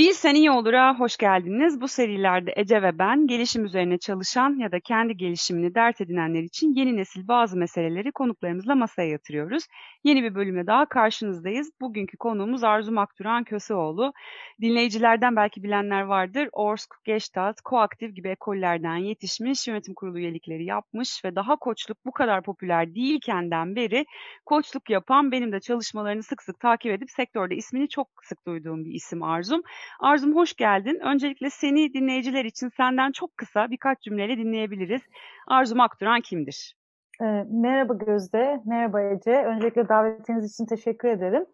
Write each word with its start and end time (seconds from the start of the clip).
Bir 0.00 0.12
Sen 0.12 0.34
İyi 0.34 0.50
Olur'a 0.50 0.98
hoş 0.98 1.16
geldiniz. 1.16 1.80
Bu 1.80 1.88
serilerde 1.88 2.52
Ece 2.56 2.82
ve 2.82 2.98
ben 2.98 3.26
gelişim 3.26 3.64
üzerine 3.64 3.98
çalışan 3.98 4.58
ya 4.58 4.72
da 4.72 4.80
kendi 4.80 5.16
gelişimini 5.16 5.74
dert 5.74 6.00
edinenler 6.00 6.42
için 6.42 6.74
yeni 6.74 6.96
nesil 6.96 7.28
bazı 7.28 7.56
meseleleri 7.56 8.12
konuklarımızla 8.12 8.74
masaya 8.74 9.08
yatırıyoruz. 9.08 9.66
Yeni 10.04 10.22
bir 10.22 10.34
bölümle 10.34 10.66
daha 10.66 10.86
karşınızdayız. 10.86 11.70
Bugünkü 11.80 12.16
konuğumuz 12.16 12.64
Arzu 12.64 12.92
Makturan 12.92 13.44
Köseoğlu. 13.44 14.12
Dinleyicilerden 14.60 15.36
belki 15.36 15.62
bilenler 15.62 16.02
vardır. 16.02 16.48
Orsk, 16.52 16.94
Gestalt, 17.04 17.60
Koaktif 17.60 18.16
gibi 18.16 18.28
ekollerden 18.28 18.96
yetişmiş, 18.96 19.68
yönetim 19.68 19.94
kurulu 19.94 20.18
üyelikleri 20.18 20.64
yapmış 20.64 21.24
ve 21.24 21.34
daha 21.36 21.56
koçluk 21.56 21.98
bu 22.06 22.12
kadar 22.12 22.42
popüler 22.42 22.94
değilkenden 22.94 23.76
beri 23.76 24.06
koçluk 24.46 24.90
yapan, 24.90 25.32
benim 25.32 25.52
de 25.52 25.60
çalışmalarını 25.60 26.22
sık 26.22 26.42
sık 26.42 26.60
takip 26.60 26.92
edip 26.92 27.10
sektörde 27.10 27.56
ismini 27.56 27.88
çok 27.88 28.08
sık 28.22 28.46
duyduğum 28.46 28.84
bir 28.84 28.90
isim 28.94 29.22
Arzum. 29.22 29.62
Arzum 30.00 30.36
hoş 30.36 30.54
geldin. 30.54 31.00
Öncelikle 31.00 31.50
seni 31.50 31.94
dinleyiciler 31.94 32.44
için 32.44 32.68
senden 32.76 33.12
çok 33.12 33.36
kısa 33.36 33.70
birkaç 33.70 34.00
cümleyle 34.00 34.36
dinleyebiliriz. 34.36 35.02
Arzum 35.48 35.80
Akturan 35.80 36.20
kimdir? 36.20 36.76
E, 37.20 37.24
merhaba 37.50 37.94
Gözde, 37.94 38.60
merhaba 38.66 39.02
Ece. 39.02 39.44
Öncelikle 39.44 39.88
davetiniz 39.88 40.52
için 40.52 40.66
teşekkür 40.66 41.08
ederim. 41.08 41.46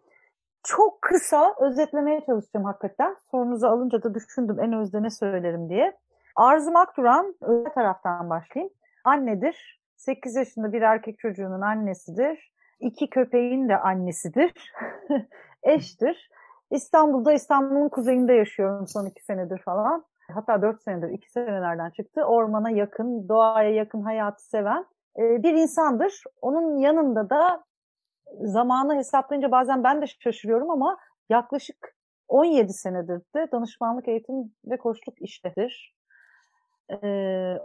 Çok 0.63 1.01
kısa 1.01 1.55
özetlemeye 1.61 2.21
çalışacağım 2.25 2.65
hakikaten. 2.65 3.15
Sorunuzu 3.31 3.67
alınca 3.67 4.03
da 4.03 4.13
düşündüm 4.13 4.59
en 4.59 4.73
özde 4.73 5.03
ne 5.03 5.09
söylerim 5.09 5.69
diye. 5.69 5.97
Arzum 6.35 6.75
Akturan, 6.75 7.35
özel 7.41 7.73
taraftan 7.73 8.29
başlayayım. 8.29 8.73
Annedir. 9.03 9.77
8 9.95 10.35
yaşında 10.35 10.73
bir 10.73 10.81
erkek 10.81 11.19
çocuğunun 11.19 11.61
annesidir. 11.61 12.51
İki 12.79 13.09
köpeğin 13.09 13.69
de 13.69 13.77
annesidir. 13.77 14.73
Eştir. 15.63 16.29
İstanbul'da 16.71 17.33
İstanbul'un 17.33 17.89
kuzeyinde 17.89 18.33
yaşıyorum 18.33 18.87
son 18.87 19.05
iki 19.05 19.23
senedir 19.23 19.61
falan. 19.61 20.05
Hatta 20.33 20.61
dört 20.61 20.83
senedir, 20.83 21.09
iki 21.09 21.31
senelerden 21.31 21.89
çıktı. 21.89 22.23
Ormana 22.23 22.69
yakın, 22.69 23.29
doğaya 23.29 23.69
yakın 23.69 24.01
hayatı 24.01 24.49
seven 24.49 24.85
e, 25.17 25.43
bir 25.43 25.53
insandır. 25.53 26.23
Onun 26.41 26.77
yanında 26.77 27.29
da 27.29 27.63
zamanı 28.41 28.95
hesaplayınca 28.95 29.51
bazen 29.51 29.83
ben 29.83 30.01
de 30.01 30.05
şaşırıyorum 30.07 30.71
ama 30.71 30.97
yaklaşık 31.29 31.97
17 32.27 32.73
senedir 32.73 33.21
de 33.35 33.51
danışmanlık 33.51 34.07
eğitim 34.07 34.53
ve 34.65 34.77
koçluk 34.77 35.21
iştedir. 35.21 35.97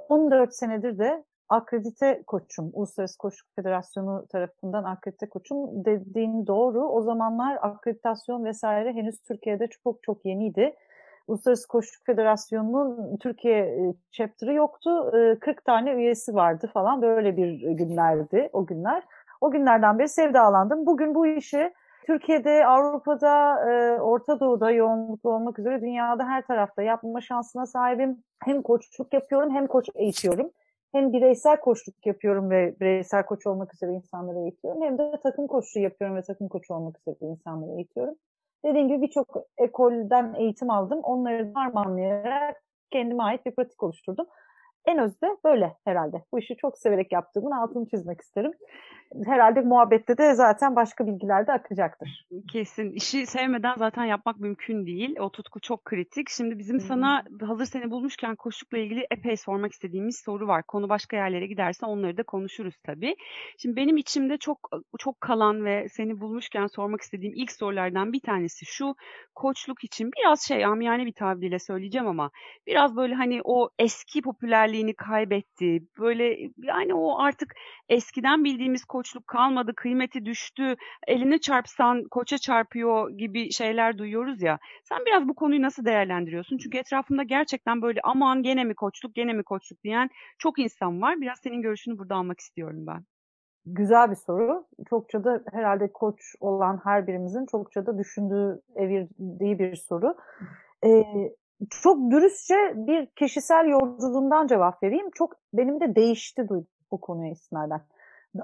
14 0.09 0.55
senedir 0.55 0.99
de 0.99 1.25
akredite 1.53 2.23
koçum, 2.27 2.71
Uluslararası 2.73 3.19
Koçluk 3.19 3.55
Federasyonu 3.57 4.27
tarafından 4.33 4.85
akredite 4.85 5.29
koçum 5.29 5.85
dediğin 5.85 6.47
doğru. 6.47 6.89
O 6.89 7.03
zamanlar 7.03 7.59
akreditasyon 7.63 8.45
vesaire 8.45 8.93
henüz 8.93 9.23
Türkiye'de 9.23 9.67
çok 9.85 10.03
çok 10.03 10.27
yeniydi. 10.27 10.75
Uluslararası 11.29 11.69
Koçluk 11.69 12.07
Federasyonu'nun 12.07 13.17
Türkiye 13.17 13.59
e, 13.59 13.95
chapter'ı 14.11 14.55
yoktu. 14.55 15.11
40 15.41 15.49
e, 15.49 15.55
tane 15.65 15.93
üyesi 15.93 16.35
vardı 16.35 16.71
falan. 16.75 17.03
Böyle 17.03 17.37
bir 17.37 17.71
günlerdi 17.71 18.51
o 18.53 18.67
günler. 18.67 19.03
O 19.41 19.51
günlerden 19.51 19.99
beri 19.99 20.09
sevdalandım. 20.09 20.87
Bugün 20.87 21.15
bu 21.15 21.27
işi 21.27 21.73
Türkiye'de, 22.07 22.67
Avrupa'da, 22.67 23.65
e, 23.71 24.01
Orta 24.01 24.41
Doğu'da 24.41 24.71
yoğunluklu 24.71 25.31
olmak 25.31 25.59
üzere 25.59 25.81
dünyada 25.81 26.25
her 26.25 26.47
tarafta 26.47 26.83
yapma 26.83 27.21
şansına 27.21 27.67
sahibim. 27.67 28.25
Hem 28.45 28.63
koçluk 28.63 29.15
yapıyorum 29.15 29.55
hem 29.55 29.67
koç 29.67 29.89
eğitiyorum 29.95 30.51
hem 30.93 31.13
bireysel 31.13 31.61
koçluk 31.61 32.07
yapıyorum 32.07 32.51
ve 32.51 32.77
bireysel 32.81 33.27
koç 33.27 33.47
olmak 33.47 33.75
üzere 33.75 33.93
insanları 33.93 34.39
eğitiyorum 34.39 34.83
hem 34.83 34.99
de 34.99 35.21
takım 35.23 35.47
koçluğu 35.47 35.81
yapıyorum 35.81 36.17
ve 36.17 36.23
takım 36.23 36.49
koçu 36.49 36.75
olmak 36.75 36.99
üzere 36.99 37.17
insanları 37.21 37.73
eğitiyorum. 37.73 38.15
Dediğim 38.65 38.89
gibi 38.89 39.03
birçok 39.03 39.37
ekolden 39.59 40.35
eğitim 40.35 40.71
aldım. 40.71 41.01
Onları 41.03 41.51
harmanlayarak 41.55 42.63
kendime 42.91 43.23
ait 43.23 43.47
bir 43.47 43.55
pratik 43.55 43.83
oluşturdum. 43.83 44.27
En 44.87 44.99
özde 44.99 45.37
böyle 45.45 45.77
herhalde. 45.85 46.25
Bu 46.33 46.39
işi 46.39 46.57
çok 46.57 46.79
severek 46.79 47.13
yaptığımın 47.13 47.51
altını 47.51 47.87
çizmek 47.89 48.21
isterim 48.21 48.53
herhalde 49.27 49.61
muhabbette 49.61 50.19
de 50.19 50.35
zaten 50.35 50.77
başka 50.77 51.07
bilgiler 51.07 51.47
de 51.47 51.53
akacaktır. 51.53 52.27
Kesin. 52.53 52.93
İşi 52.93 53.27
sevmeden 53.27 53.75
zaten 53.79 54.05
yapmak 54.05 54.41
mümkün 54.41 54.87
değil. 54.87 55.17
O 55.21 55.31
tutku 55.31 55.61
çok 55.61 55.85
kritik. 55.85 56.31
Şimdi 56.31 56.59
bizim 56.59 56.79
hmm. 56.79 56.87
sana 56.87 57.25
hazır 57.41 57.65
seni 57.65 57.91
bulmuşken 57.91 58.37
koşukla 58.37 58.79
ilgili 58.79 59.07
epey 59.11 59.37
sormak 59.37 59.73
istediğimiz 59.73 60.23
soru 60.25 60.47
var. 60.47 60.63
Konu 60.63 60.89
başka 60.89 61.17
yerlere 61.17 61.47
giderse 61.47 61.87
onları 61.87 62.17
da 62.17 62.23
konuşuruz 62.23 62.75
tabii. 62.85 63.17
Şimdi 63.59 63.77
benim 63.77 63.97
içimde 63.97 64.37
çok 64.37 64.71
çok 64.99 65.21
kalan 65.21 65.65
ve 65.65 65.89
seni 65.89 66.21
bulmuşken 66.21 66.67
sormak 66.67 67.01
istediğim 67.01 67.35
ilk 67.35 67.53
sorulardan 67.53 68.13
bir 68.13 68.21
tanesi 68.21 68.67
şu. 68.67 68.95
Koçluk 69.35 69.85
için 69.85 70.11
biraz 70.19 70.43
şey 70.43 70.65
amiyane 70.65 71.07
bir 71.07 71.13
tabirle 71.13 71.59
söyleyeceğim 71.59 72.07
ama 72.07 72.31
biraz 72.67 72.97
böyle 72.97 73.15
hani 73.15 73.41
o 73.45 73.71
eski 73.79 74.23
popülerliğini 74.23 74.95
kaybetti. 74.95 75.83
Böyle 75.99 76.51
yani 76.59 76.95
o 76.95 77.19
artık 77.19 77.55
eskiden 77.89 78.45
bildiğimiz 78.45 78.85
koç 78.85 79.02
koçluk 79.03 79.27
kalmadı, 79.27 79.73
kıymeti 79.77 80.25
düştü, 80.25 80.77
eline 81.07 81.39
çarpsan 81.39 82.05
koça 82.11 82.39
çarpıyor 82.39 83.11
gibi 83.11 83.53
şeyler 83.53 83.99
duyuyoruz 83.99 84.43
ya. 84.43 84.59
Sen 84.85 84.99
biraz 85.07 85.29
bu 85.29 85.35
konuyu 85.35 85.63
nasıl 85.63 85.85
değerlendiriyorsun? 85.85 86.59
Çünkü 86.59 86.79
etrafında 86.79 87.23
gerçekten 87.23 87.83
böyle 87.83 88.01
aman 88.05 88.43
gene 88.43 88.65
mi 88.65 88.75
koçluk, 88.75 89.15
gene 89.15 89.33
mi 89.33 89.43
koçluk 89.43 89.83
diyen 89.85 90.11
çok 90.39 90.59
insan 90.59 91.03
var. 91.03 91.21
Biraz 91.21 91.39
senin 91.39 91.63
görüşünü 91.63 91.99
burada 91.99 92.15
almak 92.15 92.41
istiyorum 92.41 92.87
ben. 92.87 93.05
Güzel 93.67 94.11
bir 94.11 94.17
soru. 94.17 94.67
Çokça 94.91 95.25
da 95.25 95.43
herhalde 95.53 95.93
koç 95.93 96.35
olan 96.41 96.81
her 96.85 97.07
birimizin 97.07 97.47
çokça 97.47 97.87
da 97.87 97.99
düşündüğü, 97.99 98.61
evirdiği 98.77 99.59
bir 99.59 99.77
soru. 99.77 100.15
Ee, 100.85 101.05
çok 101.71 102.11
dürüstçe 102.11 102.73
bir 102.77 103.07
kişisel 103.07 103.67
yolculuğumdan 103.67 104.47
cevap 104.47 104.83
vereyim. 104.83 105.11
Çok 105.15 105.37
benim 105.53 105.81
de 105.81 105.95
değişti 105.95 106.47
bu 106.91 107.01
konuya 107.01 107.31
istinaden. 107.31 107.81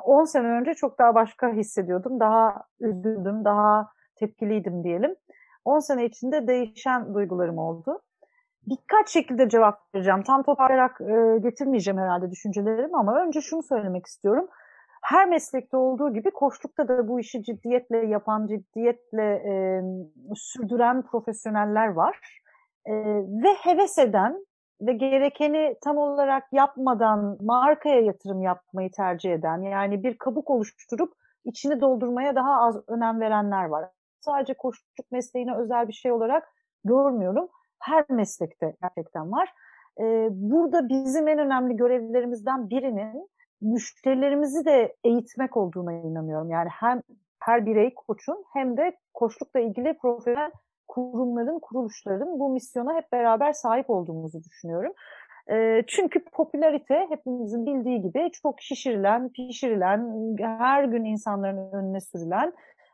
10 0.05 0.25
sene 0.25 0.47
önce 0.47 0.75
çok 0.75 0.99
daha 0.99 1.15
başka 1.15 1.53
hissediyordum. 1.53 2.21
Daha 2.21 2.65
üzüldüm, 2.81 3.45
daha 3.45 3.89
tepkiliydim 4.17 4.85
diyelim. 4.85 5.15
10 5.65 5.79
sene 5.79 6.05
içinde 6.05 6.47
değişen 6.47 7.15
duygularım 7.15 7.59
oldu. 7.59 8.01
Birkaç 8.67 9.09
şekilde 9.09 9.49
cevap 9.49 9.95
vereceğim. 9.95 10.23
Tam 10.23 10.43
toparlayarak 10.43 11.01
e, 11.01 11.39
getirmeyeceğim 11.39 12.01
herhalde 12.01 12.31
düşüncelerimi 12.31 12.97
ama 12.97 13.21
önce 13.23 13.41
şunu 13.41 13.63
söylemek 13.63 14.07
istiyorum. 14.07 14.49
Her 15.03 15.29
meslekte 15.29 15.77
olduğu 15.77 16.13
gibi 16.13 16.31
koştukta 16.31 16.89
da 16.89 17.09
bu 17.09 17.21
işi 17.21 17.43
ciddiyetle 17.43 18.07
yapan, 18.07 18.47
ciddiyetle 18.47 19.25
e, 19.25 19.53
sürdüren 20.35 21.03
profesyoneller 21.03 21.89
var. 21.89 22.43
E, 22.87 22.93
ve 23.43 23.55
heves 23.63 23.99
eden, 23.99 24.47
ve 24.81 24.93
gerekeni 24.93 25.77
tam 25.81 25.99
olarak 25.99 26.53
yapmadan 26.53 27.39
markaya 27.41 28.01
yatırım 28.01 28.43
yapmayı 28.43 28.91
tercih 28.91 29.33
eden 29.33 29.63
yani 29.63 30.03
bir 30.03 30.19
kabuk 30.19 30.51
oluşturup 30.51 31.13
içini 31.45 31.81
doldurmaya 31.81 32.35
daha 32.35 32.61
az 32.61 32.89
önem 32.89 33.21
verenler 33.21 33.65
var. 33.65 33.91
Sadece 34.21 34.55
koşuculuk 34.55 35.13
mesleğine 35.13 35.57
özel 35.57 35.89
bir 35.89 35.93
şey 35.93 36.13
olarak 36.13 36.49
görmüyorum. 36.85 37.49
Her 37.79 38.05
meslekte 38.09 38.75
gerçekten 38.83 39.33
var. 39.33 39.53
Ee, 40.01 40.29
burada 40.31 40.89
bizim 40.89 41.29
en 41.29 41.39
önemli 41.39 41.77
görevlerimizden 41.77 42.71
birinin 42.71 43.29
müşterilerimizi 43.61 44.65
de 44.65 44.97
eğitmek 45.05 45.57
olduğuna 45.57 45.93
inanıyorum. 45.93 46.51
Yani 46.51 46.69
hem 46.69 47.03
her 47.41 47.67
birey 47.67 47.95
koçun 47.95 48.45
hem 48.53 48.77
de 48.77 48.97
koçlukla 49.15 49.61
ilgili 49.61 49.99
profesyonel 49.99 50.51
kurumların, 50.89 51.59
kuruluşların 51.59 52.41
bu 52.41 52.49
misyona 52.49 52.95
hep 52.95 53.13
beraber 53.13 53.53
sahip 53.53 53.91
olduğumuzu 53.91 54.43
düşünüyorum. 54.45 54.93
E, 55.51 55.85
çünkü 55.87 56.25
popülarite 56.25 57.07
hepimizin 57.09 57.67
bildiği 57.67 58.03
gibi 58.03 58.31
çok 58.33 58.61
şişirilen, 58.61 59.29
pişirilen, 59.29 60.37
her 60.39 60.85
gün 60.85 61.05
insanların 61.05 61.73
önüne 61.73 62.01
sürülen 62.01 62.53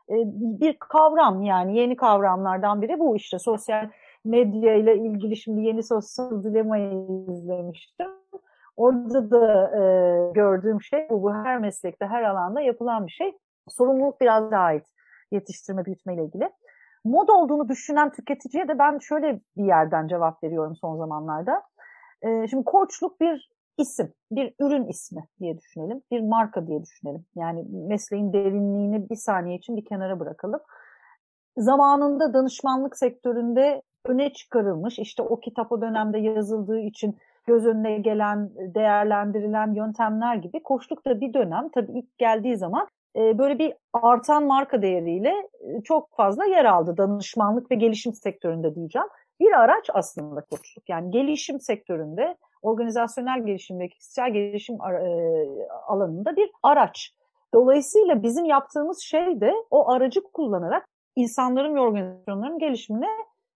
e, 0.09 0.15
bir 0.35 0.77
kavram 0.79 1.41
yani 1.41 1.77
yeni 1.77 1.95
kavramlardan 1.95 2.81
biri 2.81 2.99
bu 2.99 3.15
işte 3.15 3.39
sosyal 3.39 3.89
medya 4.25 4.75
ile 4.75 4.97
ilgili 4.97 5.37
şimdi 5.37 5.61
yeni 5.61 5.83
sosyal 5.83 6.43
dilemayı 6.43 7.07
izlemiştim. 7.29 8.07
Orada 8.77 9.31
da 9.31 9.71
e, 9.77 9.81
gördüğüm 10.33 10.81
şey 10.81 11.07
bu, 11.09 11.23
bu 11.23 11.33
her 11.33 11.59
meslekte, 11.59 12.05
her 12.05 12.23
alanda 12.23 12.61
yapılan 12.61 13.07
bir 13.07 13.11
şey. 13.11 13.37
Sorumluluk 13.67 14.21
biraz 14.21 14.51
daha 14.51 14.63
ait 14.63 14.85
yetiştirme, 15.31 15.85
büyütme 15.85 16.13
ile 16.13 16.25
ilgili 16.25 16.49
mod 17.05 17.27
olduğunu 17.29 17.69
düşünen 17.69 18.11
tüketiciye 18.11 18.67
de 18.67 18.79
ben 18.79 18.99
şöyle 18.99 19.39
bir 19.57 19.65
yerden 19.65 20.07
cevap 20.07 20.43
veriyorum 20.43 20.75
son 20.75 20.97
zamanlarda. 20.97 21.61
Ee, 22.21 22.47
şimdi 22.47 22.65
koçluk 22.65 23.21
bir 23.21 23.49
isim, 23.77 24.13
bir 24.31 24.53
ürün 24.59 24.87
ismi 24.87 25.23
diye 25.39 25.57
düşünelim, 25.57 26.01
bir 26.11 26.21
marka 26.21 26.67
diye 26.67 26.83
düşünelim. 26.83 27.25
Yani 27.35 27.65
mesleğin 27.71 28.33
derinliğini 28.33 29.09
bir 29.09 29.15
saniye 29.15 29.57
için 29.57 29.77
bir 29.77 29.85
kenara 29.85 30.19
bırakalım. 30.19 30.59
Zamanında 31.57 32.33
danışmanlık 32.33 32.97
sektöründe 32.97 33.81
öne 34.05 34.33
çıkarılmış, 34.33 34.99
işte 34.99 35.23
o 35.23 35.39
kitap 35.39 35.71
o 35.71 35.81
dönemde 35.81 36.19
yazıldığı 36.19 36.79
için 36.79 37.17
göz 37.47 37.65
önüne 37.65 37.97
gelen, 37.97 38.49
değerlendirilen 38.75 39.73
yöntemler 39.73 40.35
gibi 40.35 40.63
koçluk 40.63 41.05
da 41.05 41.21
bir 41.21 41.33
dönem 41.33 41.69
tabii 41.69 41.91
ilk 41.91 42.17
geldiği 42.17 42.57
zaman 42.57 42.87
e, 43.15 43.37
böyle 43.37 43.59
bir 43.59 43.73
artan 43.93 44.45
marka 44.45 44.81
değeriyle 44.81 45.33
e, 45.61 45.81
çok 45.83 46.15
fazla 46.15 46.45
yer 46.45 46.65
aldı 46.65 46.97
danışmanlık 46.97 47.71
ve 47.71 47.75
gelişim 47.75 48.13
sektöründe 48.13 48.75
diyeceğim. 48.75 49.07
bir 49.39 49.51
araç 49.51 49.89
aslında 49.93 50.41
koçluk. 50.41 50.89
Yani 50.89 51.11
gelişim 51.11 51.59
sektöründe, 51.59 52.35
organizasyonel 52.61 53.45
gelişim 53.45 53.79
ve 53.79 53.89
kişisel 53.89 54.33
gelişim 54.33 54.77
alanında 55.87 56.35
bir 56.35 56.51
araç. 56.63 57.11
Dolayısıyla 57.53 58.23
bizim 58.23 58.45
yaptığımız 58.45 58.99
şey 58.99 59.41
de 59.41 59.53
o 59.71 59.91
aracı 59.91 60.21
kullanarak 60.23 60.87
insanların 61.15 61.75
ve 61.75 61.79
organizasyonların 61.79 62.59
gelişimine 62.59 63.07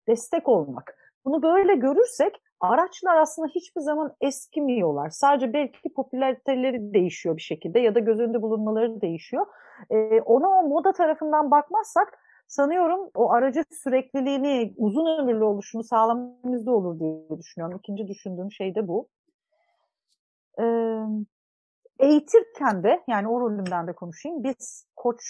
destek 0.08 0.48
olmak. 0.48 0.96
Bunu 1.26 1.42
böyle 1.44 1.76
görürsek 1.76 2.42
araçlar 2.60 3.18
aslında 3.18 3.48
hiçbir 3.48 3.82
zaman 3.82 4.16
eskimiyorlar. 4.22 5.10
Sadece 5.10 5.54
belki 5.54 5.94
popülariteleri 5.94 6.94
değişiyor 6.94 7.38
bir 7.38 7.42
şekilde 7.42 7.80
ya 7.80 7.96
da 7.96 8.00
göz 8.00 8.20
önünde 8.20 8.42
bulunmaları 8.42 9.02
değişiyor. 9.02 9.46
Ee, 9.90 10.22
ona 10.22 10.48
o 10.48 10.68
moda 10.68 10.94
tarafından 10.94 11.52
bakmazsak 11.52 12.20
sanıyorum 12.48 13.10
o 13.16 13.32
aracı 13.32 13.64
sürekliliğini, 13.72 14.74
uzun 14.78 15.20
ömürlü 15.20 15.44
oluşunu 15.44 15.84
sağlamamızda 15.84 16.72
olur 16.72 17.00
diye 17.00 17.40
düşünüyorum. 17.40 17.78
İkinci 17.78 18.08
düşündüğüm 18.08 18.52
şey 18.52 18.76
de 18.76 18.88
bu. 18.88 19.08
Ee, 20.60 21.04
eğitirken 22.00 22.84
de 22.84 23.04
yani 23.08 23.28
o 23.28 23.40
rolümden 23.40 23.88
de 23.88 23.94
konuşayım. 23.94 24.44
Biz 24.44 24.86
koç 24.96 25.22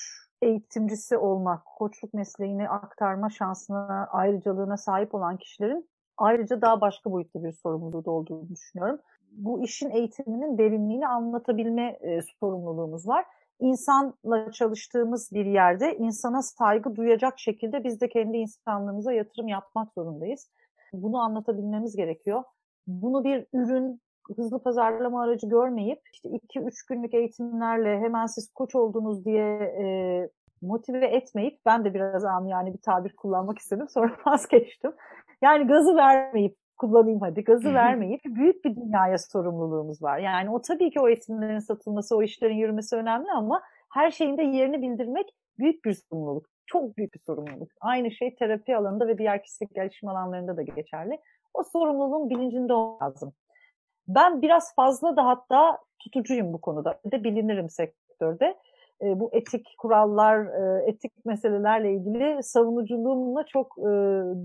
eğitimcisi 0.41 1.17
olmak, 1.17 1.65
koçluk 1.65 2.13
mesleğini 2.13 2.69
aktarma 2.69 3.29
şansına, 3.29 4.07
ayrıcalığına 4.11 4.77
sahip 4.77 5.15
olan 5.15 5.37
kişilerin 5.37 5.89
ayrıca 6.19 6.61
daha 6.61 6.81
başka 6.81 7.11
boyutlu 7.11 7.43
bir 7.43 7.51
sorumluluğu 7.51 8.05
da 8.05 8.11
olduğunu 8.11 8.49
düşünüyorum. 8.49 8.99
Bu 9.31 9.63
işin 9.63 9.89
eğitiminin 9.89 10.57
derinliğini 10.57 11.07
anlatabilme 11.07 11.97
e, 12.01 12.21
sorumluluğumuz 12.39 13.07
var. 13.07 13.25
İnsanla 13.59 14.51
çalıştığımız 14.51 15.29
bir 15.33 15.45
yerde 15.45 15.97
insana 15.97 16.41
saygı 16.41 16.95
duyacak 16.95 17.39
şekilde 17.39 17.83
biz 17.83 18.01
de 18.01 18.09
kendi 18.09 18.37
insanlığımıza 18.37 19.13
yatırım 19.13 19.47
yapmak 19.47 19.93
zorundayız. 19.93 20.49
Bunu 20.93 21.19
anlatabilmemiz 21.19 21.95
gerekiyor. 21.95 22.43
Bunu 22.87 23.23
bir 23.23 23.45
ürün, 23.53 24.01
hızlı 24.35 24.63
pazarlama 24.63 25.23
aracı 25.23 25.47
görmeyip 25.47 26.01
işte 26.13 26.29
2-3 26.29 26.87
günlük 26.89 27.13
eğitimlerle 27.13 27.99
hemen 27.99 28.25
siz 28.25 28.51
koç 28.53 28.75
oldunuz 28.75 29.25
diye 29.25 29.45
e, 29.55 30.29
motive 30.61 31.07
etmeyip 31.07 31.59
ben 31.65 31.85
de 31.85 31.93
biraz 31.93 32.23
yani 32.47 32.73
bir 32.73 32.81
tabir 32.81 33.15
kullanmak 33.15 33.59
istedim 33.59 33.87
sonra 33.93 34.11
vazgeçtim. 34.25 34.91
Yani 35.41 35.67
gazı 35.67 35.95
vermeyip 35.95 36.55
kullanayım 36.77 37.21
hadi 37.21 37.43
gazı 37.43 37.73
vermeyip 37.73 38.21
büyük 38.25 38.65
bir 38.65 38.75
dünyaya 38.75 39.17
sorumluluğumuz 39.17 40.01
var. 40.01 40.19
Yani 40.19 40.49
o 40.49 40.61
tabii 40.61 40.91
ki 40.91 40.99
o 40.99 41.07
eğitimlerin 41.07 41.59
satılması, 41.59 42.15
o 42.17 42.23
işlerin 42.23 42.55
yürümesi 42.55 42.95
önemli 42.95 43.31
ama 43.31 43.61
her 43.93 44.11
şeyin 44.11 44.37
de 44.37 44.43
yerini 44.43 44.81
bildirmek 44.81 45.29
büyük 45.59 45.85
bir 45.85 45.93
sorumluluk. 45.93 46.45
Çok 46.65 46.97
büyük 46.97 47.13
bir 47.13 47.19
sorumluluk. 47.19 47.71
Aynı 47.81 48.11
şey 48.11 48.35
terapi 48.35 48.75
alanında 48.75 49.07
ve 49.07 49.17
diğer 49.17 49.43
kişisel 49.43 49.67
gelişim 49.75 50.09
alanlarında 50.09 50.57
da 50.57 50.61
geçerli. 50.61 51.19
O 51.53 51.63
sorumluluğun 51.63 52.29
bilincinde 52.29 52.73
olmam 52.73 52.97
lazım. 53.01 53.33
Ben 54.07 54.41
biraz 54.41 54.75
fazla 54.75 55.15
da 55.15 55.25
hatta 55.25 55.77
tutucuyum 55.99 56.53
bu 56.53 56.61
konuda. 56.61 56.99
Bir 57.05 57.11
de 57.11 57.23
bilinirim 57.23 57.69
sektörde. 57.69 58.57
E, 59.01 59.19
bu 59.19 59.29
etik 59.33 59.75
kurallar, 59.77 60.45
e, 60.45 60.89
etik 60.89 61.25
meselelerle 61.25 61.93
ilgili 61.93 62.43
savunuculuğumla 62.43 63.45
çok 63.45 63.77
e, 63.77 63.91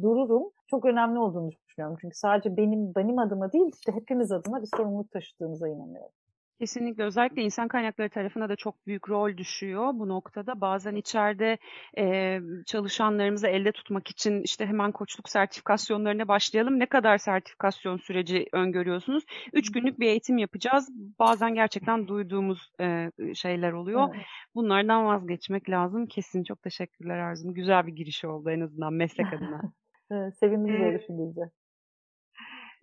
dururum. 0.03 0.51
Çok 0.67 0.85
önemli 0.85 1.19
olduğunu 1.19 1.51
düşünüyorum. 1.51 1.97
Çünkü 2.01 2.17
sadece 2.17 2.57
benim 2.57 2.95
benim 2.95 3.19
adıma 3.19 3.53
değil, 3.53 3.73
işte 3.79 3.93
hepimiz 3.93 4.33
adına 4.33 4.63
bir 4.63 4.69
sorumluluk 4.77 5.11
taşıdığımıza 5.11 5.69
inanıyorum. 5.69 6.13
Kesinlikle 6.61 7.05
özellikle 7.05 7.43
insan 7.43 7.69
kaynakları 7.69 8.09
tarafına 8.09 8.49
da 8.49 8.57
çok 8.57 8.87
büyük 8.87 9.09
rol 9.09 9.37
düşüyor 9.37 9.91
bu 9.95 10.09
noktada. 10.09 10.61
Bazen 10.61 10.95
içeride 10.95 11.59
e, 11.99 12.39
çalışanlarımızı 12.67 13.47
elde 13.47 13.73
tutmak 13.73 14.09
için 14.09 14.43
işte 14.43 14.67
hemen 14.67 14.93
koçluk 14.93 15.29
sertifikasyonlarına 15.29 16.29
başlayalım. 16.29 16.79
Ne 16.79 16.87
kadar 16.87 17.19
sertifikasyon 17.19 17.97
süreci 17.97 18.47
öngörüyorsunuz? 18.53 19.25
Üç 19.53 19.73
günlük 19.73 20.01
bir 20.01 20.07
eğitim 20.07 20.39
yapacağız. 20.39 20.91
Bazen 21.19 21.55
gerçekten 21.55 22.09
duyduğumuz 22.09 22.73
e, 22.81 23.11
şeyler 23.35 23.73
oluyor. 23.73 24.15
Evet. 24.15 24.27
Bunlardan 24.55 25.07
vazgeçmek 25.07 25.71
lazım. 25.71 26.07
Kesin 26.07 26.45
çok 26.45 26.63
teşekkürler 26.63 27.19
Arzum. 27.19 27.55
Güzel 27.55 27.87
bir 27.87 27.93
giriş 27.93 28.25
oldu 28.25 28.51
en 28.51 28.61
azından 28.61 28.93
meslek 28.93 29.27
adına. 29.33 29.61
Sevindim 30.41 30.81
böyle 30.81 31.03
düşündüğünüzde. 31.03 31.51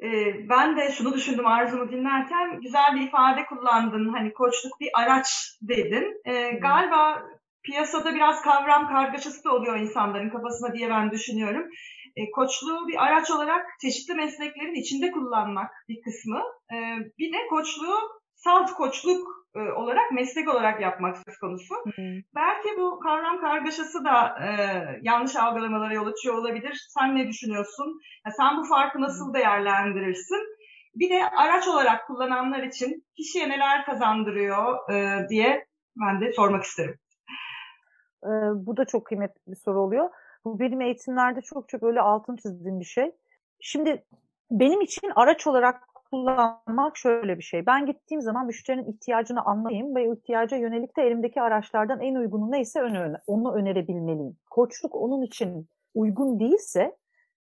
Ee, 0.04 0.50
ben 0.50 0.78
de 0.78 0.92
şunu 0.92 1.14
düşündüm 1.14 1.48
Arzu'mu 1.48 1.92
dinlerken 1.92 2.62
güzel 2.62 2.96
bir 2.96 3.02
ifade 3.02 3.46
kullandın. 3.46 4.10
Hani 4.10 4.34
koçluk 4.34 4.80
bir 4.80 4.90
araç 4.94 5.58
dedin. 5.62 6.22
Ee, 6.26 6.52
galiba 6.52 7.24
piyasada 7.64 8.16
biraz 8.16 8.42
kavram 8.42 8.88
kargaşası 8.88 9.44
da 9.44 9.56
oluyor 9.56 9.78
insanların 9.78 10.30
kafasına 10.30 10.74
diye 10.74 10.90
ben 10.90 11.12
düşünüyorum. 11.12 11.70
E, 12.16 12.32
koçluğu 12.32 12.88
bir 12.88 13.04
araç 13.04 13.32
olarak 13.32 13.66
çeşitli 13.82 14.14
mesleklerin 14.14 14.82
içinde 14.82 15.12
kullanmak 15.12 15.72
bir 15.90 16.02
kısmı. 16.02 16.42
E, 16.74 16.78
bir 17.20 17.34
de 17.34 17.38
koçluğu 17.50 17.98
salt 18.36 18.74
koçluk 18.74 19.41
e, 19.56 19.60
olarak 19.60 20.12
meslek 20.12 20.50
olarak 20.50 20.82
yapmak 20.82 21.18
söz 21.18 21.38
konusu. 21.38 21.76
Hı 21.76 22.02
hı. 22.02 22.22
Belki 22.36 22.70
bu 22.78 23.00
kavram 23.00 23.42
kargaşası 23.42 24.06
da 24.06 24.40
e, 24.40 24.50
yanlış 25.02 25.36
algılamalara 25.36 25.94
yol 25.94 26.08
açıyor 26.08 26.36
olabilir. 26.36 26.88
Sen 26.90 27.16
ne 27.16 27.28
düşünüyorsun? 27.28 28.00
Ya 28.26 28.32
sen 28.32 28.58
bu 28.58 28.64
farkı 28.64 29.02
nasıl 29.02 29.34
değerlendirirsin? 29.34 30.42
Bir 30.96 31.10
de 31.10 31.30
araç 31.30 31.68
olarak 31.68 32.08
kullananlar 32.08 32.64
için 32.64 33.06
kişiye 33.18 33.50
neler 33.50 33.86
kazandırıyor 33.86 34.92
e, 34.92 35.28
diye 35.30 35.68
ben 35.96 36.22
de 36.22 36.34
sormak 36.34 36.64
isterim. 36.64 37.00
E, 38.24 38.30
bu 38.56 38.78
da 38.78 38.86
çok 38.86 39.06
kıymetli 39.06 39.42
bir 39.48 39.56
soru 39.56 39.80
oluyor. 39.80 40.10
Bu 40.46 40.60
benim 40.60 40.82
eğitimlerde 40.82 41.42
çok 41.42 41.70
çok 41.70 41.82
böyle 41.82 42.02
altın 42.02 42.36
çizdiğim 42.36 42.80
bir 42.80 42.86
şey. 42.86 43.12
Şimdi 43.60 44.06
benim 44.52 44.82
için 44.82 45.12
araç 45.16 45.48
olarak 45.48 45.91
kullanmak 46.12 46.98
şöyle 46.98 47.38
bir 47.38 47.44
şey. 47.44 47.66
Ben 47.66 47.86
gittiğim 47.86 48.22
zaman 48.22 48.46
müşterinin 48.46 48.92
ihtiyacını 48.92 49.42
anlayayım 49.42 49.96
ve 49.96 50.12
ihtiyaca 50.12 50.58
yönelik 50.58 50.98
de 50.98 51.04
elimdeki 51.04 51.42
araçlardan 51.42 52.00
en 52.00 52.16
uygunu 52.16 52.52
neyse 52.52 52.84
onu 53.28 53.54
önerebilmeliyim. 53.54 54.38
Koçluk 54.50 54.96
onun 54.96 55.22
için 55.22 55.68
uygun 55.96 56.40
değilse 56.40 56.98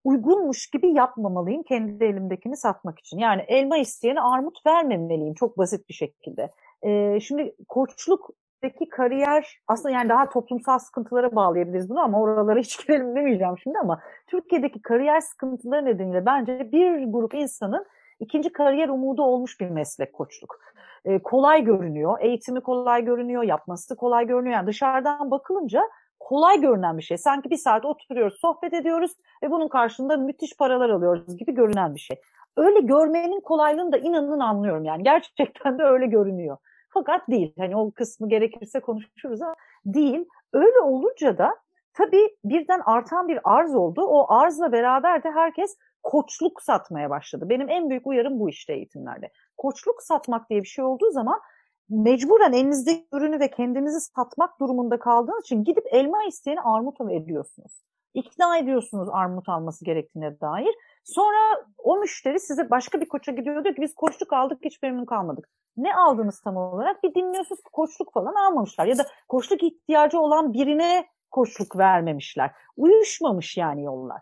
uygunmuş 0.04 0.70
gibi 0.70 0.94
yapmamalıyım 0.94 1.64
kendi 1.64 2.04
elimdekini 2.04 2.58
satmak 2.58 3.00
için. 3.00 3.18
Yani 3.18 3.42
elma 3.48 3.78
isteyene 3.78 4.22
armut 4.22 4.66
vermemeliyim 4.66 5.34
çok 5.34 5.58
basit 5.58 5.90
bir 5.90 5.94
şekilde. 5.94 6.50
Ee, 6.82 7.20
şimdi 7.20 7.56
koçluk 7.68 8.30
Türkiye'deki 8.64 8.90
kariyer 8.90 9.60
aslında 9.68 9.96
yani 9.96 10.10
daha 10.10 10.30
toplumsal 10.30 10.80
sıkıntılara 10.80 11.36
bağlayabiliriz 11.36 11.90
bunu 11.90 12.00
ama 12.00 12.22
oralara 12.22 12.60
hiç 12.60 12.86
girelim 12.86 13.16
demeyeceğim 13.16 13.58
şimdi 13.64 13.80
ama 13.80 14.00
Türkiye'deki 14.28 14.82
kariyer 14.82 15.22
sıkıntıları 15.22 15.86
nedeniyle 15.86 16.26
bence 16.26 16.72
bir 16.72 17.04
grup 17.04 17.34
insanın 17.34 17.86
ikinci 18.20 18.52
kariyer 18.52 18.90
umudu 18.90 19.24
olmuş 19.24 19.60
bir 19.60 19.70
meslek 19.70 20.14
koçluk. 20.14 20.60
E, 21.06 21.20
kolay 21.20 21.64
görünüyor, 21.64 22.18
eğitimi 22.22 22.62
kolay 22.62 23.06
görünüyor, 23.06 23.44
yapması 23.44 23.96
kolay 23.96 24.28
görünüyor. 24.28 24.56
Yani 24.56 24.68
dışarıdan 24.68 25.32
bakılınca 25.32 25.84
kolay 26.20 26.62
görünen 26.62 26.98
bir 26.98 27.04
şey. 27.04 27.18
Sanki 27.18 27.50
bir 27.50 27.58
saat 27.58 27.86
oturuyoruz, 27.86 28.40
sohbet 28.40 28.74
ediyoruz 28.74 29.12
ve 29.44 29.52
bunun 29.52 29.68
karşılığında 29.68 30.18
müthiş 30.18 30.58
paralar 30.58 30.90
alıyoruz 30.90 31.38
gibi 31.38 31.52
görünen 31.54 31.96
bir 31.96 32.00
şey. 32.00 32.22
Öyle 32.58 32.80
görmenin 32.80 33.42
kolaylığını 33.42 33.92
da 33.92 33.98
inanın 33.98 34.40
anlıyorum 34.40 34.86
yani. 34.86 35.04
Gerçekten 35.04 35.80
de 35.80 35.84
öyle 35.84 36.06
görünüyor. 36.06 36.58
Fakat 36.90 37.30
değil. 37.30 37.54
Hani 37.58 37.78
o 37.78 37.92
kısmı 37.92 38.30
gerekirse 38.30 38.80
konuşuruz 38.80 39.42
ama 39.42 39.56
değil. 39.86 40.26
Öyle 40.54 40.80
olunca 40.80 41.38
da 41.38 41.56
tabii 41.94 42.36
birden 42.44 42.82
artan 42.86 43.28
bir 43.28 43.40
arz 43.44 43.76
oldu. 43.76 44.02
O 44.02 44.34
arzla 44.34 44.72
beraber 44.72 45.24
de 45.24 45.32
herkes 45.32 45.78
koçluk 46.04 46.62
satmaya 46.62 47.10
başladı. 47.10 47.50
Benim 47.50 47.70
en 47.70 47.90
büyük 47.90 48.08
uyarım 48.08 48.40
bu 48.40 48.50
işte 48.50 48.74
eğitimlerde. 48.74 49.32
Koçluk 49.58 50.04
satmak 50.04 50.50
diye 50.50 50.62
bir 50.62 50.68
şey 50.68 50.86
olduğu 50.86 51.12
zaman 51.12 51.42
mecburen 51.90 52.54
elinizdeki 52.54 53.08
ürünü 53.14 53.40
ve 53.40 53.52
kendinizi 53.52 54.02
satmak 54.02 54.60
durumunda 54.60 55.00
kaldığınız 55.00 55.44
için 55.44 55.64
gidip 55.64 55.86
elma 55.92 56.24
isteyeni 56.24 56.62
armut 56.62 57.02
ediyorsunuz. 57.02 57.84
İkna 58.14 58.58
ediyorsunuz 58.58 59.10
armut 59.12 59.50
alması 59.50 59.86
gerektiğine 59.86 60.40
dair. 60.40 60.76
Sonra 61.04 61.66
o 61.78 61.98
müşteri 61.98 62.40
size 62.40 62.70
başka 62.70 63.02
bir 63.02 63.08
koça 63.08 63.32
gidiyor 63.32 63.64
diyor 63.64 63.76
ki 63.76 63.82
biz 63.82 63.96
koçluk 63.96 64.34
aldık 64.34 64.60
hiç 64.66 64.82
memnun 64.82 65.06
kalmadık. 65.06 65.50
Ne 65.78 65.96
aldınız 65.96 66.42
tam 66.42 66.58
olarak? 66.58 67.04
Bir 67.04 67.16
dinliyorsunuz 67.16 67.62
koçluk 67.72 68.14
falan 68.14 68.34
almamışlar. 68.34 68.86
Ya 68.86 68.98
da 68.98 69.06
koçluk 69.30 69.64
ihtiyacı 69.64 70.20
olan 70.20 70.54
birine 70.54 71.06
koçluk 71.32 71.78
vermemişler. 71.78 72.52
Uyuşmamış 72.78 73.58
yani 73.58 73.84
yollar. 73.84 74.22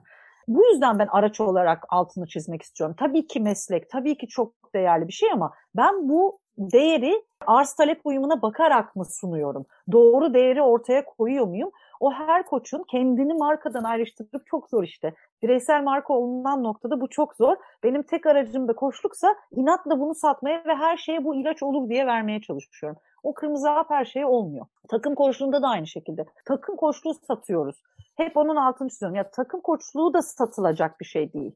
Bu 0.55 0.65
yüzden 0.65 0.99
ben 0.99 1.07
araç 1.07 1.41
olarak 1.41 1.85
altını 1.89 2.27
çizmek 2.27 2.61
istiyorum. 2.61 2.95
Tabii 2.99 3.27
ki 3.27 3.39
meslek, 3.39 3.89
tabii 3.89 4.17
ki 4.17 4.27
çok 4.27 4.53
değerli 4.73 5.07
bir 5.07 5.13
şey 5.13 5.31
ama 5.31 5.51
ben 5.75 6.09
bu 6.09 6.39
değeri 6.57 7.23
arz 7.47 7.73
talep 7.73 8.01
uyumuna 8.03 8.41
bakarak 8.41 8.95
mı 8.95 9.05
sunuyorum? 9.05 9.65
Doğru 9.91 10.33
değeri 10.33 10.61
ortaya 10.61 11.05
koyuyor 11.05 11.45
muyum? 11.45 11.71
O 11.99 12.11
her 12.11 12.45
koçun 12.45 12.83
kendini 12.91 13.33
markadan 13.33 13.83
ayrıştırıp 13.83 14.45
çok 14.45 14.69
zor 14.69 14.83
işte. 14.83 15.13
Bireysel 15.43 15.83
marka 15.83 16.13
olunan 16.13 16.63
noktada 16.63 17.01
bu 17.01 17.09
çok 17.09 17.35
zor. 17.35 17.55
Benim 17.83 18.03
tek 18.03 18.25
aracım 18.25 18.67
da 18.67 18.73
koçluksa 18.73 19.35
inatla 19.51 19.99
bunu 19.99 20.15
satmaya 20.15 20.63
ve 20.65 20.75
her 20.75 20.97
şeye 20.97 21.23
bu 21.23 21.35
ilaç 21.35 21.63
olur 21.63 21.89
diye 21.89 22.07
vermeye 22.07 22.41
çalışıyorum. 22.41 22.99
O 23.23 23.33
kırmızı 23.33 23.69
hap 23.69 23.89
her 23.89 24.05
şeye 24.05 24.25
olmuyor. 24.25 24.65
Takım 24.89 25.15
koçluğunda 25.15 25.61
da 25.61 25.67
aynı 25.67 25.87
şekilde. 25.87 26.25
Takım 26.45 26.75
koçluğu 26.75 27.13
satıyoruz. 27.13 27.83
Hep 28.15 28.37
onun 28.37 28.55
altını 28.55 28.89
çiziyorum. 28.89 29.15
Ya 29.15 29.31
takım 29.31 29.61
koçluğu 29.61 30.13
da 30.13 30.21
satılacak 30.21 30.99
bir 30.99 31.05
şey 31.05 31.33
değil. 31.33 31.55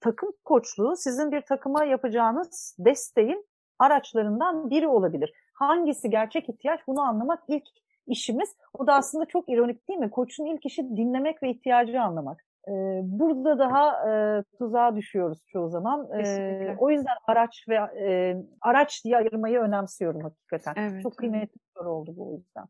Takım 0.00 0.32
koçluğu 0.44 0.96
sizin 0.96 1.32
bir 1.32 1.40
takıma 1.40 1.84
yapacağınız 1.84 2.76
desteğin 2.78 3.46
araçlarından 3.78 4.70
biri 4.70 4.88
olabilir. 4.88 5.32
Hangisi 5.54 6.10
gerçek 6.10 6.48
ihtiyaç 6.48 6.80
bunu 6.86 7.00
anlamak 7.00 7.42
ilk 7.48 7.64
işimiz. 8.06 8.56
O 8.74 8.86
da 8.86 8.94
aslında 8.94 9.26
çok 9.26 9.48
ironik 9.48 9.88
değil 9.88 10.00
mi? 10.00 10.10
Koçun 10.10 10.46
ilk 10.46 10.66
işi 10.66 10.82
dinlemek 10.96 11.42
ve 11.42 11.50
ihtiyacı 11.50 12.00
anlamak. 12.00 12.42
Ee, 12.68 13.00
burada 13.02 13.58
daha 13.58 14.10
e, 14.10 14.42
tuzağa 14.58 14.96
düşüyoruz 14.96 15.46
çoğu 15.46 15.68
zaman. 15.68 16.08
Ee, 16.20 16.76
o 16.78 16.90
yüzden 16.90 17.16
araç 17.26 17.64
ve 17.68 17.74
e, 17.74 18.36
araç 18.60 19.04
diye 19.04 19.16
ayırmayı 19.16 19.58
önemsiyorum 19.58 20.20
hakikaten. 20.20 20.74
Evet, 20.76 21.02
çok 21.02 21.16
kıymetli 21.16 21.54
bir 21.54 21.70
soru 21.78 21.90
oldu 21.90 22.14
bu 22.16 22.28
o 22.28 22.32
yüzden. 22.32 22.64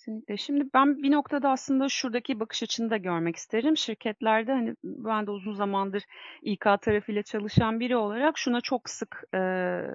Kesinlikle. 0.00 0.36
Şimdi 0.36 0.64
ben 0.74 1.02
bir 1.02 1.10
noktada 1.10 1.50
aslında 1.50 1.88
şuradaki 1.88 2.40
bakış 2.40 2.62
açını 2.62 2.90
da 2.90 2.96
görmek 2.96 3.36
isterim. 3.36 3.76
Şirketlerde 3.76 4.52
hani 4.52 4.74
ben 4.84 5.26
de 5.26 5.30
uzun 5.30 5.52
zamandır 5.52 6.02
İK 6.42 6.64
tarafıyla 6.82 7.22
çalışan 7.22 7.80
biri 7.80 7.96
olarak 7.96 8.38
şuna 8.38 8.60
çok 8.60 8.90
sık 8.90 9.24
e, 9.34 9.38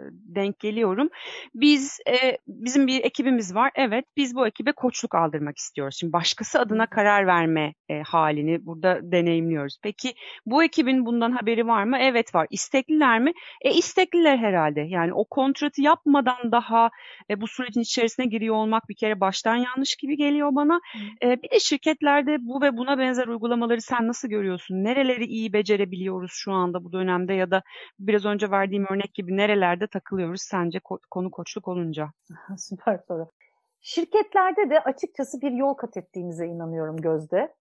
denk 0.10 0.60
geliyorum. 0.60 1.10
Biz 1.56 2.00
e, 2.08 2.38
bizim 2.48 2.88
bir 2.88 3.04
ekibimiz 3.04 3.56
var. 3.56 3.72
Evet, 3.76 4.06
biz 4.18 4.36
bu 4.36 4.48
ekibe 4.48 4.72
koçluk 4.72 5.16
aldırmak 5.16 5.58
istiyoruz. 5.58 5.98
Şimdi 6.00 6.14
başkası 6.14 6.60
adına 6.60 6.86
karar 6.86 7.28
verme 7.28 7.74
e, 7.90 8.02
halini 8.02 8.66
burada 8.66 9.00
deneyimliyoruz. 9.12 9.78
Peki 9.84 10.14
bu 10.46 10.64
ekibin 10.64 11.06
bundan 11.06 11.32
haberi 11.32 11.68
var 11.68 11.84
mı? 11.84 11.98
Evet 12.00 12.36
var. 12.36 12.48
İstekliler 12.50 13.20
mi? 13.20 13.34
E 13.62 13.74
istekliler 13.74 14.38
herhalde. 14.38 14.82
Yani 14.82 15.14
o 15.14 15.26
kontratı 15.26 15.82
yapmadan 15.82 16.52
daha 16.52 16.90
e, 17.30 17.42
bu 17.42 17.48
sürecin 17.48 17.82
içerisine 17.82 18.26
giriyor 18.26 18.56
olmak 18.56 18.90
bir 18.90 18.96
kere 18.96 19.20
baştan 19.20 19.56
yanlış 19.56 19.95
gibi 19.98 20.18
geliyor 20.18 20.50
bana. 20.56 20.80
E, 21.24 21.42
bir 21.42 21.52
de 21.52 21.60
şirketlerde 21.60 22.38
bu 22.40 22.62
ve 22.62 22.78
buna 22.78 22.98
benzer 22.98 23.28
uygulamaları 23.28 23.82
sen 23.82 24.08
nasıl 24.08 24.28
görüyorsun? 24.28 24.84
Nereleri 24.84 25.26
iyi 25.26 25.54
becerebiliyoruz 25.54 26.32
şu 26.34 26.52
anda 26.52 26.84
bu 26.84 26.92
dönemde 26.92 27.34
ya 27.34 27.52
da 27.52 27.62
biraz 28.00 28.26
önce 28.26 28.52
verdiğim 28.52 28.86
örnek 28.90 29.14
gibi 29.14 29.38
nerelerde 29.38 29.88
takılıyoruz 29.88 30.42
sence 30.42 30.80
konu 31.12 31.32
koçluk 31.32 31.68
olunca? 31.68 32.08
Süper 32.58 33.00
soru. 33.08 33.28
Şirketlerde 33.82 34.70
de 34.70 34.80
açıkçası 34.80 35.42
bir 35.42 35.52
yol 35.52 35.74
kat 35.74 35.98
ettiğimize 35.98 36.46
inanıyorum 36.46 36.98
Gözde. 36.98 37.54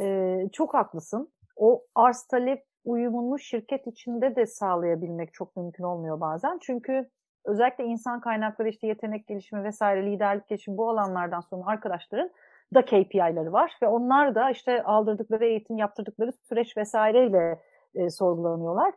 Ee, 0.00 0.48
çok 0.52 0.74
haklısın. 0.74 1.32
O 1.56 1.82
arz 1.94 2.22
talep 2.22 2.64
uyumunu 2.84 3.38
şirket 3.38 3.86
içinde 3.86 4.36
de 4.36 4.46
sağlayabilmek 4.46 5.34
çok 5.34 5.56
mümkün 5.56 5.84
olmuyor 5.84 6.20
bazen. 6.20 6.58
Çünkü 6.62 7.08
özellikle 7.44 7.84
insan 7.84 8.20
kaynakları 8.20 8.68
işte 8.68 8.86
yetenek 8.86 9.26
gelişimi 9.26 9.64
vesaire 9.64 10.06
liderlik 10.06 10.48
gelişimi 10.48 10.76
bu 10.76 10.90
alanlardan 10.90 11.40
sonra 11.40 11.66
arkadaşların 11.66 12.30
da 12.74 12.84
KPI'leri 12.84 13.52
var 13.52 13.72
ve 13.82 13.88
onlar 13.88 14.34
da 14.34 14.50
işte 14.50 14.82
aldırdıkları 14.82 15.44
eğitim 15.46 15.78
yaptırdıkları 15.78 16.32
süreç 16.32 16.76
vesaireyle 16.76 17.60
e, 17.94 18.10
sorgulanıyorlar. 18.10 18.94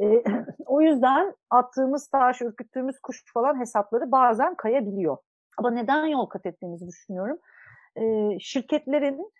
E, 0.00 0.22
o 0.66 0.80
yüzden 0.80 1.34
attığımız 1.50 2.08
taş, 2.08 2.42
ürküttüğümüz 2.42 3.00
kuş 3.00 3.24
falan 3.34 3.60
hesapları 3.60 4.12
bazen 4.12 4.54
kayabiliyor. 4.54 5.16
Ama 5.58 5.70
neden 5.70 6.06
yol 6.06 6.26
kat 6.26 6.46
ettiğimizi 6.46 6.86
düşünüyorum. 6.86 7.38
E, 7.96 8.02
şirketlerin 8.40 9.32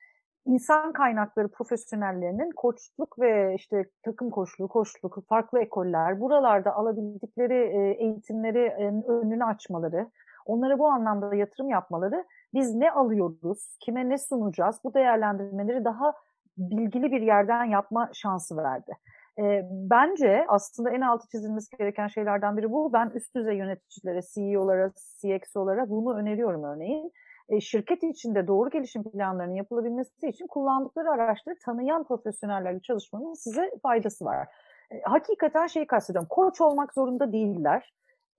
insan 0.46 0.92
kaynakları 0.92 1.48
profesyonellerinin 1.48 2.50
koçluk 2.56 3.18
ve 3.18 3.54
işte 3.54 3.84
takım 4.02 4.30
koçluğu, 4.30 4.68
koçluk, 4.68 5.28
farklı 5.28 5.60
ekoller 5.60 6.20
buralarda 6.20 6.74
alabildikleri 6.74 7.54
e, 7.54 8.04
eğitimleri 8.04 8.74
önünü 9.08 9.44
açmaları, 9.44 10.10
onlara 10.46 10.78
bu 10.78 10.88
anlamda 10.88 11.34
yatırım 11.34 11.68
yapmaları, 11.68 12.24
biz 12.54 12.74
ne 12.74 12.90
alıyoruz, 12.90 13.76
kime 13.80 14.08
ne 14.08 14.18
sunacağız 14.18 14.80
bu 14.84 14.94
değerlendirmeleri 14.94 15.84
daha 15.84 16.14
bilgili 16.58 17.12
bir 17.12 17.20
yerden 17.20 17.64
yapma 17.64 18.10
şansı 18.12 18.56
verdi. 18.56 18.92
E, 19.38 19.62
bence 19.70 20.44
aslında 20.48 20.90
en 20.90 21.00
altı 21.00 21.28
çizilmesi 21.28 21.76
gereken 21.76 22.06
şeylerden 22.06 22.56
biri 22.56 22.70
bu. 22.70 22.92
Ben 22.92 23.10
üst 23.14 23.36
düzey 23.36 23.56
yöneticilere, 23.56 24.20
CEO'lara, 24.34 24.92
CXO'lara 25.20 25.88
bunu 25.88 26.16
öneriyorum 26.16 26.64
örneğin 26.64 27.12
e, 27.48 27.60
şirket 27.60 28.02
içinde 28.02 28.46
doğru 28.46 28.70
gelişim 28.70 29.04
planlarının 29.04 29.54
yapılabilmesi 29.54 30.28
için 30.28 30.46
kullandıkları 30.46 31.10
araçları 31.10 31.56
tanıyan 31.64 32.04
profesyonellerle 32.04 32.80
çalışmanın 32.80 33.34
size 33.34 33.70
faydası 33.82 34.24
var. 34.24 34.48
E, 34.90 35.00
hakikaten 35.02 35.66
şeyi 35.66 35.86
kastediyorum. 35.86 36.28
Koç 36.30 36.60
olmak 36.60 36.94
zorunda 36.94 37.32
değiller. 37.32 37.94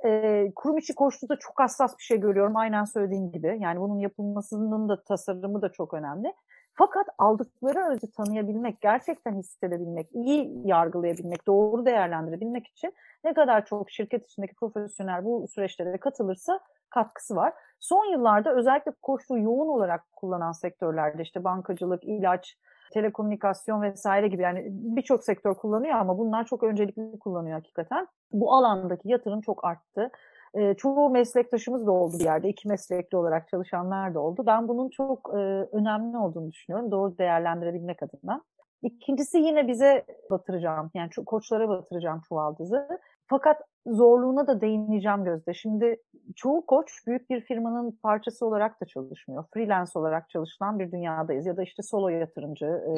E, 0.05 0.51
kurum 0.55 0.77
içi 0.77 0.95
koçluğu 0.95 1.39
çok 1.39 1.59
hassas 1.59 1.97
bir 1.97 2.03
şey 2.03 2.19
görüyorum. 2.19 2.55
Aynen 2.55 2.83
söylediğim 2.83 3.31
gibi. 3.31 3.57
Yani 3.59 3.79
bunun 3.79 3.99
yapılmasının 3.99 4.89
da 4.89 5.03
tasarımı 5.03 5.61
da 5.61 5.69
çok 5.69 5.93
önemli. 5.93 6.33
Fakat 6.77 7.07
aldıkları 7.17 7.85
aracı 7.85 8.11
tanıyabilmek, 8.11 8.81
gerçekten 8.81 9.35
hissedebilmek, 9.35 10.09
iyi 10.13 10.61
yargılayabilmek, 10.65 11.47
doğru 11.47 11.85
değerlendirebilmek 11.85 12.67
için 12.67 12.93
ne 13.23 13.33
kadar 13.33 13.65
çok 13.65 13.91
şirket 13.91 14.25
içindeki 14.25 14.55
profesyonel 14.55 15.25
bu 15.25 15.47
süreçlere 15.47 15.97
katılırsa 15.97 16.59
katkısı 16.89 17.35
var. 17.35 17.53
Son 17.79 18.05
yıllarda 18.05 18.55
özellikle 18.55 18.91
koşulu 19.01 19.39
yoğun 19.39 19.67
olarak 19.67 20.03
kullanan 20.15 20.51
sektörlerde 20.51 21.23
işte 21.23 21.43
bankacılık, 21.43 22.03
ilaç, 22.03 22.57
telekomünikasyon 22.93 23.81
vesaire 23.81 24.27
gibi 24.27 24.41
yani 24.41 24.67
birçok 24.69 25.23
sektör 25.23 25.53
kullanıyor 25.53 25.95
ama 25.95 26.17
bunlar 26.17 26.45
çok 26.45 26.63
öncelikli 26.63 27.19
kullanıyor 27.19 27.55
hakikaten. 27.55 28.07
Bu 28.31 28.53
alandaki 28.53 29.09
yatırım 29.09 29.41
çok 29.41 29.65
arttı. 29.65 30.11
E, 30.53 30.73
çoğu 30.73 31.09
meslektaşımız 31.09 31.87
da 31.87 31.91
oldu 31.91 32.19
bir 32.19 32.23
yerde. 32.23 32.49
iki 32.49 32.67
meslekli 32.67 33.17
olarak 33.17 33.47
çalışanlar 33.47 34.13
da 34.13 34.19
oldu. 34.19 34.43
Ben 34.47 34.67
bunun 34.67 34.89
çok 34.89 35.29
e, 35.33 35.37
önemli 35.71 36.17
olduğunu 36.17 36.51
düşünüyorum. 36.51 36.91
Doğru 36.91 37.17
değerlendirebilmek 37.17 38.03
adına. 38.03 38.41
İkincisi 38.83 39.37
yine 39.37 39.67
bize 39.67 40.05
batıracağım, 40.31 40.91
yani 40.93 41.09
koçlara 41.25 41.69
batıracağım 41.69 42.21
çuvaldızı. 42.29 42.87
Fakat 43.27 43.61
zorluğuna 43.87 44.47
da 44.47 44.61
değineceğim 44.61 45.23
Gözde. 45.23 45.53
Şimdi 45.53 45.97
çoğu 46.35 46.65
koç 46.65 47.07
büyük 47.07 47.29
bir 47.29 47.41
firmanın 47.41 47.99
parçası 48.03 48.45
olarak 48.45 48.81
da 48.81 48.85
çalışmıyor. 48.85 49.45
Freelance 49.53 49.91
olarak 49.95 50.29
çalışılan 50.29 50.79
bir 50.79 50.91
dünyadayız. 50.91 51.45
Ya 51.45 51.57
da 51.57 51.63
işte 51.63 51.83
solo 51.83 52.09
yatırımcı, 52.09 52.65
e, 52.65 52.93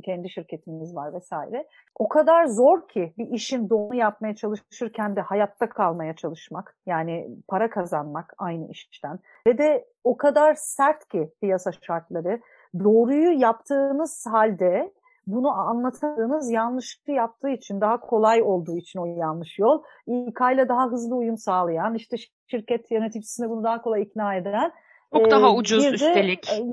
kendi 0.00 0.30
şirketimiz 0.30 0.96
var 0.96 1.14
vesaire. 1.14 1.68
O 1.94 2.08
kadar 2.08 2.46
zor 2.46 2.88
ki 2.88 3.14
bir 3.18 3.26
işin 3.26 3.70
doğru 3.70 3.96
yapmaya 3.96 4.34
çalışırken 4.34 5.16
de 5.16 5.20
hayatta 5.20 5.68
kalmaya 5.68 6.16
çalışmak. 6.16 6.76
Yani 6.86 7.28
para 7.48 7.70
kazanmak 7.70 8.34
aynı 8.38 8.68
işten. 8.68 9.18
Ve 9.46 9.58
de 9.58 9.84
o 10.04 10.16
kadar 10.16 10.54
sert 10.54 11.08
ki 11.08 11.30
piyasa 11.40 11.72
şartları. 11.72 12.40
Doğruyu 12.84 13.40
yaptığınız 13.40 14.26
halde 14.26 14.92
bunu 15.26 15.50
anlatadığınız 15.50 16.50
yanlışlıkla 16.50 17.12
yaptığı 17.12 17.50
için 17.50 17.80
daha 17.80 18.00
kolay 18.00 18.42
olduğu 18.42 18.76
için 18.76 18.98
o 18.98 19.06
yanlış 19.06 19.58
yol. 19.58 19.82
İK 20.06 20.40
ile 20.54 20.68
daha 20.68 20.86
hızlı 20.86 21.16
uyum 21.16 21.38
sağlayan 21.38 21.94
işte 21.94 22.16
şirket 22.46 22.90
yöneticisine 22.90 23.50
bunu 23.50 23.64
daha 23.64 23.82
kolay 23.82 24.02
ikna 24.02 24.34
eden. 24.34 24.72
Çok 25.12 25.26
e, 25.28 25.30
daha 25.30 25.54
ucuz 25.54 25.84
de, 25.84 25.90
üstelik. 25.90 26.52
E, 26.52 26.64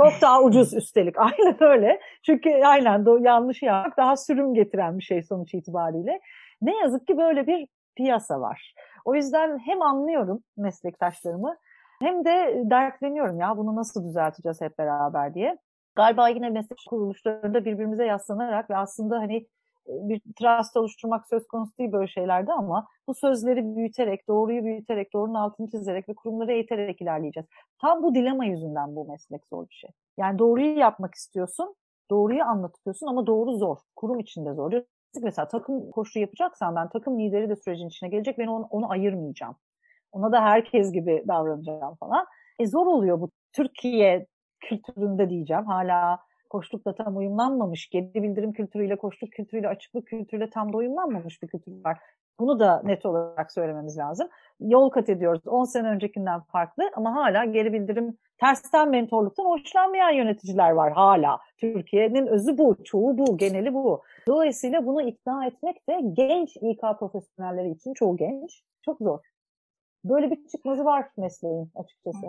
çok 0.00 0.12
daha 0.22 0.42
ucuz 0.42 0.74
üstelik. 0.74 1.14
Aynen 1.18 1.56
öyle. 1.60 2.00
Çünkü 2.22 2.50
aynen 2.64 3.06
de 3.06 3.10
yanlış 3.20 3.62
yapmak 3.62 3.96
daha 3.96 4.16
sürüm 4.16 4.54
getiren 4.54 4.98
bir 4.98 5.04
şey 5.04 5.22
sonuç 5.22 5.54
itibariyle. 5.54 6.20
Ne 6.62 6.76
yazık 6.76 7.06
ki 7.06 7.16
böyle 7.16 7.46
bir 7.46 7.68
piyasa 7.96 8.40
var. 8.40 8.74
O 9.04 9.14
yüzden 9.14 9.58
hem 9.58 9.82
anlıyorum 9.82 10.42
meslektaşlarımı 10.56 11.56
hem 12.02 12.24
de 12.24 12.62
dertleniyorum 12.64 13.40
ya 13.40 13.56
bunu 13.56 13.76
nasıl 13.76 14.04
düzelteceğiz 14.04 14.60
hep 14.60 14.78
beraber 14.78 15.34
diye 15.34 15.58
galiba 15.98 16.28
yine 16.28 16.50
meslek 16.50 16.78
kuruluşlarında 16.88 17.64
birbirimize 17.64 18.06
yaslanarak 18.06 18.70
ve 18.70 18.76
aslında 18.76 19.18
hani 19.18 19.36
e, 19.86 19.92
bir 20.08 20.20
trust 20.20 20.76
oluşturmak 20.76 21.28
söz 21.28 21.46
konusu 21.46 21.78
değil 21.78 21.92
böyle 21.92 22.08
şeylerde 22.08 22.52
ama 22.52 22.86
bu 23.06 23.14
sözleri 23.14 23.76
büyüterek, 23.76 24.28
doğruyu 24.28 24.64
büyüterek, 24.64 25.12
doğrunun 25.12 25.34
altını 25.34 25.70
çizerek 25.70 26.08
ve 26.08 26.14
kurumları 26.14 26.52
eğiterek 26.52 27.02
ilerleyeceğiz. 27.02 27.46
Tam 27.80 28.02
bu 28.02 28.14
dilema 28.14 28.44
yüzünden 28.44 28.96
bu 28.96 29.08
meslek 29.08 29.42
zor 29.52 29.68
bir 29.68 29.74
şey. 29.74 29.90
Yani 30.18 30.38
doğruyu 30.38 30.78
yapmak 30.78 31.14
istiyorsun, 31.14 31.74
doğruyu 32.10 32.42
anlatıyorsun 32.42 33.06
ama 33.06 33.26
doğru 33.26 33.56
zor. 33.56 33.76
Kurum 33.96 34.18
içinde 34.18 34.54
zor. 34.54 34.72
Mesela 35.22 35.48
takım 35.48 35.90
koşu 35.90 36.18
yapacaksan 36.18 36.76
ben 36.76 36.88
takım 36.88 37.20
lideri 37.20 37.48
de 37.48 37.56
sürecin 37.56 37.88
içine 37.88 38.08
gelecek. 38.08 38.38
Ben 38.38 38.46
onu, 38.46 38.66
onu 38.70 38.90
ayırmayacağım. 38.90 39.56
Ona 40.12 40.32
da 40.32 40.42
herkes 40.42 40.92
gibi 40.92 41.24
davranacağım 41.28 41.94
falan. 41.94 42.26
E 42.58 42.66
zor 42.66 42.86
oluyor 42.86 43.20
bu. 43.20 43.30
Türkiye 43.52 44.26
kültüründe 44.60 45.30
diyeceğim. 45.30 45.64
Hala 45.64 46.18
koçlukla 46.50 46.94
tam 46.94 47.16
uyumlanmamış, 47.16 47.90
geri 47.90 48.22
bildirim 48.22 48.52
kültürüyle, 48.52 48.96
koçluk 48.96 49.32
kültürüyle, 49.32 49.68
açıklık 49.68 50.06
kültürüyle 50.06 50.50
tam 50.50 50.72
da 50.72 50.76
uyumlanmamış 50.76 51.42
bir 51.42 51.48
kültür 51.48 51.84
var. 51.84 51.98
Bunu 52.40 52.60
da 52.60 52.82
net 52.84 53.06
olarak 53.06 53.52
söylememiz 53.52 53.98
lazım. 53.98 54.28
Yol 54.60 54.90
kat 54.90 55.08
ediyoruz. 55.08 55.46
10 55.46 55.64
sene 55.64 55.88
öncekinden 55.88 56.40
farklı 56.40 56.90
ama 56.96 57.14
hala 57.14 57.44
geri 57.44 57.72
bildirim 57.72 58.18
tersten 58.40 58.90
mentorluktan 58.90 59.44
hoşlanmayan 59.44 60.10
yöneticiler 60.10 60.70
var 60.70 60.92
hala. 60.92 61.38
Türkiye'nin 61.56 62.26
özü 62.26 62.58
bu, 62.58 62.76
çoğu 62.84 63.18
bu, 63.18 63.36
geneli 63.36 63.74
bu. 63.74 64.02
Dolayısıyla 64.26 64.86
bunu 64.86 65.02
ikna 65.02 65.46
etmek 65.46 65.88
de 65.88 66.00
genç 66.12 66.56
İK 66.56 66.80
profesyonelleri 66.98 67.70
için 67.70 67.94
çoğu 67.94 68.16
genç 68.16 68.62
çok 68.82 68.98
zor. 68.98 69.18
Böyle 70.04 70.30
bir 70.30 70.46
çıkmazı 70.46 70.84
var 70.84 71.08
mesleğin 71.16 71.70
açıkçası. 71.74 72.26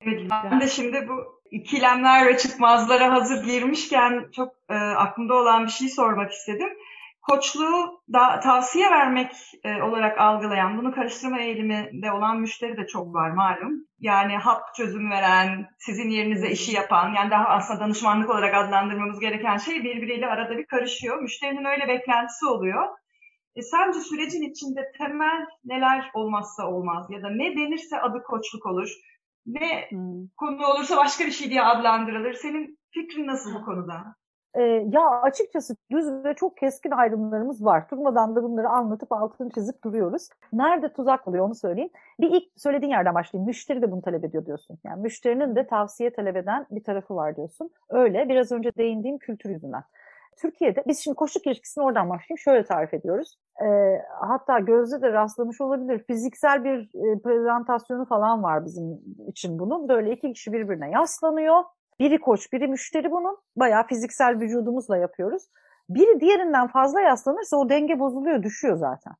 Evet, 0.00 0.30
ben 0.30 0.60
de 0.60 0.68
şimdi 0.68 1.08
bu 1.08 1.40
ikilemler 1.50 2.26
ve 2.26 2.38
çıkmazlara 2.38 3.12
hazır 3.12 3.44
girmişken 3.44 4.26
çok 4.36 4.54
e, 4.68 4.74
aklımda 4.74 5.34
olan 5.34 5.66
bir 5.66 5.70
şey 5.70 5.88
sormak 5.88 6.32
istedim. 6.32 6.68
Koçluğu 7.22 8.02
da 8.12 8.40
tavsiye 8.40 8.90
vermek 8.90 9.32
e, 9.64 9.82
olarak 9.82 10.20
algılayan, 10.20 10.78
bunu 10.78 10.94
karıştırma 10.94 11.40
eğiliminde 11.40 12.12
olan 12.12 12.40
müşteri 12.40 12.76
de 12.76 12.86
çok 12.86 13.14
var 13.14 13.30
malum. 13.30 13.72
Yani 13.98 14.36
hap 14.36 14.74
çözüm 14.74 15.10
veren, 15.10 15.68
sizin 15.78 16.10
yerinize 16.10 16.50
işi 16.50 16.72
yapan, 16.76 17.14
yani 17.14 17.30
daha 17.30 17.48
aslında 17.48 17.80
danışmanlık 17.80 18.30
olarak 18.30 18.54
adlandırmamız 18.54 19.20
gereken 19.20 19.56
şey 19.56 19.84
birbiriyle 19.84 20.26
arada 20.26 20.58
bir 20.58 20.66
karışıyor. 20.66 21.22
Müşterinin 21.22 21.64
öyle 21.64 21.88
beklentisi 21.88 22.46
oluyor. 22.46 22.88
E, 23.56 23.62
sence 23.62 24.00
sürecin 24.00 24.50
içinde 24.50 24.92
temel 24.98 25.46
neler 25.64 26.10
olmazsa 26.14 26.66
olmaz 26.66 27.06
ya 27.10 27.22
da 27.22 27.30
ne 27.30 27.56
denirse 27.56 28.00
adı 28.00 28.22
koçluk 28.22 28.66
olur? 28.66 28.90
Ne 29.54 29.86
hmm. 29.88 30.28
konu 30.36 30.66
olursa 30.66 30.96
başka 30.96 31.26
bir 31.26 31.30
şey 31.30 31.50
diye 31.50 31.62
adlandırılır. 31.62 32.34
Senin 32.34 32.78
fikrin 32.90 33.26
nasıl 33.26 33.54
bu 33.54 33.64
konuda? 33.64 34.14
E, 34.54 34.62
ya 34.62 35.20
açıkçası 35.22 35.76
düz 35.90 36.24
ve 36.24 36.34
çok 36.34 36.56
keskin 36.56 36.90
ayrımlarımız 36.90 37.64
var. 37.64 37.90
Durmadan 37.90 38.36
da 38.36 38.42
bunları 38.42 38.68
anlatıp 38.68 39.12
altını 39.12 39.50
çizip 39.50 39.84
duruyoruz. 39.84 40.28
Nerede 40.52 40.92
tuzak 40.92 41.28
oluyor 41.28 41.46
onu 41.46 41.54
söyleyeyim. 41.54 41.90
Bir 42.20 42.30
ilk 42.30 42.44
söylediğin 42.56 42.92
yerden 42.92 43.14
başlayayım. 43.14 43.46
Müşteri 43.46 43.82
de 43.82 43.90
bunu 43.92 44.02
talep 44.02 44.24
ediyor 44.24 44.46
diyorsun. 44.46 44.78
Yani 44.84 45.02
müşterinin 45.02 45.56
de 45.56 45.66
tavsiye 45.66 46.12
talep 46.12 46.36
eden 46.36 46.66
bir 46.70 46.84
tarafı 46.84 47.16
var 47.16 47.36
diyorsun. 47.36 47.70
Öyle 47.88 48.28
biraz 48.28 48.52
önce 48.52 48.70
değindiğim 48.78 49.18
kültür 49.18 49.50
yüzünden. 49.50 49.82
Türkiye'de 50.36 50.82
biz 50.86 51.00
şimdi 51.00 51.14
koşuluk 51.14 51.46
ilişkisini 51.46 51.84
oradan 51.84 52.10
başlayayım. 52.10 52.38
Şöyle 52.38 52.64
tarif 52.64 52.94
ediyoruz. 52.94 53.38
E, 53.62 53.66
hatta 54.20 54.58
Gözde 54.58 55.02
de 55.02 55.12
rastlamış 55.12 55.60
olabilir. 55.60 56.04
Fiziksel 56.06 56.64
bir 56.64 56.78
e, 56.80 57.22
prezentasyonu 57.22 58.04
falan 58.04 58.42
var 58.42 58.64
bizim 58.64 59.00
için 59.28 59.58
bunun. 59.58 59.88
Böyle 59.88 60.12
iki 60.12 60.32
kişi 60.32 60.52
birbirine 60.52 60.90
yaslanıyor. 60.90 61.64
Biri 62.00 62.20
koç, 62.20 62.52
biri 62.52 62.68
müşteri 62.68 63.10
bunun. 63.10 63.38
Bayağı 63.56 63.86
fiziksel 63.86 64.40
vücudumuzla 64.40 64.96
yapıyoruz. 64.96 65.42
Biri 65.88 66.20
diğerinden 66.20 66.66
fazla 66.68 67.00
yaslanırsa 67.00 67.56
o 67.56 67.68
denge 67.68 68.00
bozuluyor, 68.00 68.42
düşüyor 68.42 68.76
zaten. 68.76 69.14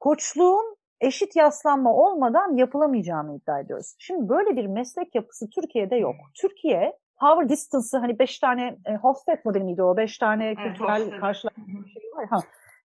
Koçluğun 0.00 0.76
eşit 1.00 1.36
yaslanma 1.36 1.94
olmadan 1.94 2.56
yapılamayacağını 2.56 3.36
iddia 3.36 3.60
ediyoruz. 3.60 3.94
Şimdi 3.98 4.28
böyle 4.28 4.56
bir 4.56 4.66
meslek 4.66 5.14
yapısı 5.14 5.50
Türkiye'de 5.50 5.96
yok. 5.96 6.14
Türkiye 6.34 6.98
power 7.20 7.48
distance'ı 7.48 8.00
hani 8.00 8.18
beş 8.18 8.38
tane 8.38 8.76
e, 8.84 8.96
Hofstede 8.96 9.40
modeli 9.44 9.64
miydi 9.64 9.82
o? 9.82 9.96
Beş 9.96 10.18
tane 10.18 10.54
kültürel 10.54 11.02
evet, 11.02 11.20
karşılaşma 11.20 11.64
şey 11.92 12.10
var. 12.16 12.26
Ha. 12.30 12.40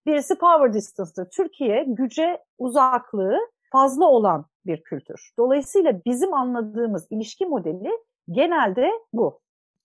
Birisi 0.05 0.37
power 0.37 0.73
distance'dır. 0.73 1.29
Türkiye 1.29 1.85
güce 1.87 2.43
uzaklığı 2.57 3.37
fazla 3.71 4.05
olan 4.05 4.45
bir 4.65 4.83
kültür. 4.83 5.31
Dolayısıyla 5.37 6.01
bizim 6.05 6.33
anladığımız 6.33 7.07
ilişki 7.09 7.45
modeli 7.45 7.91
genelde 8.31 8.91
bu. 9.13 9.39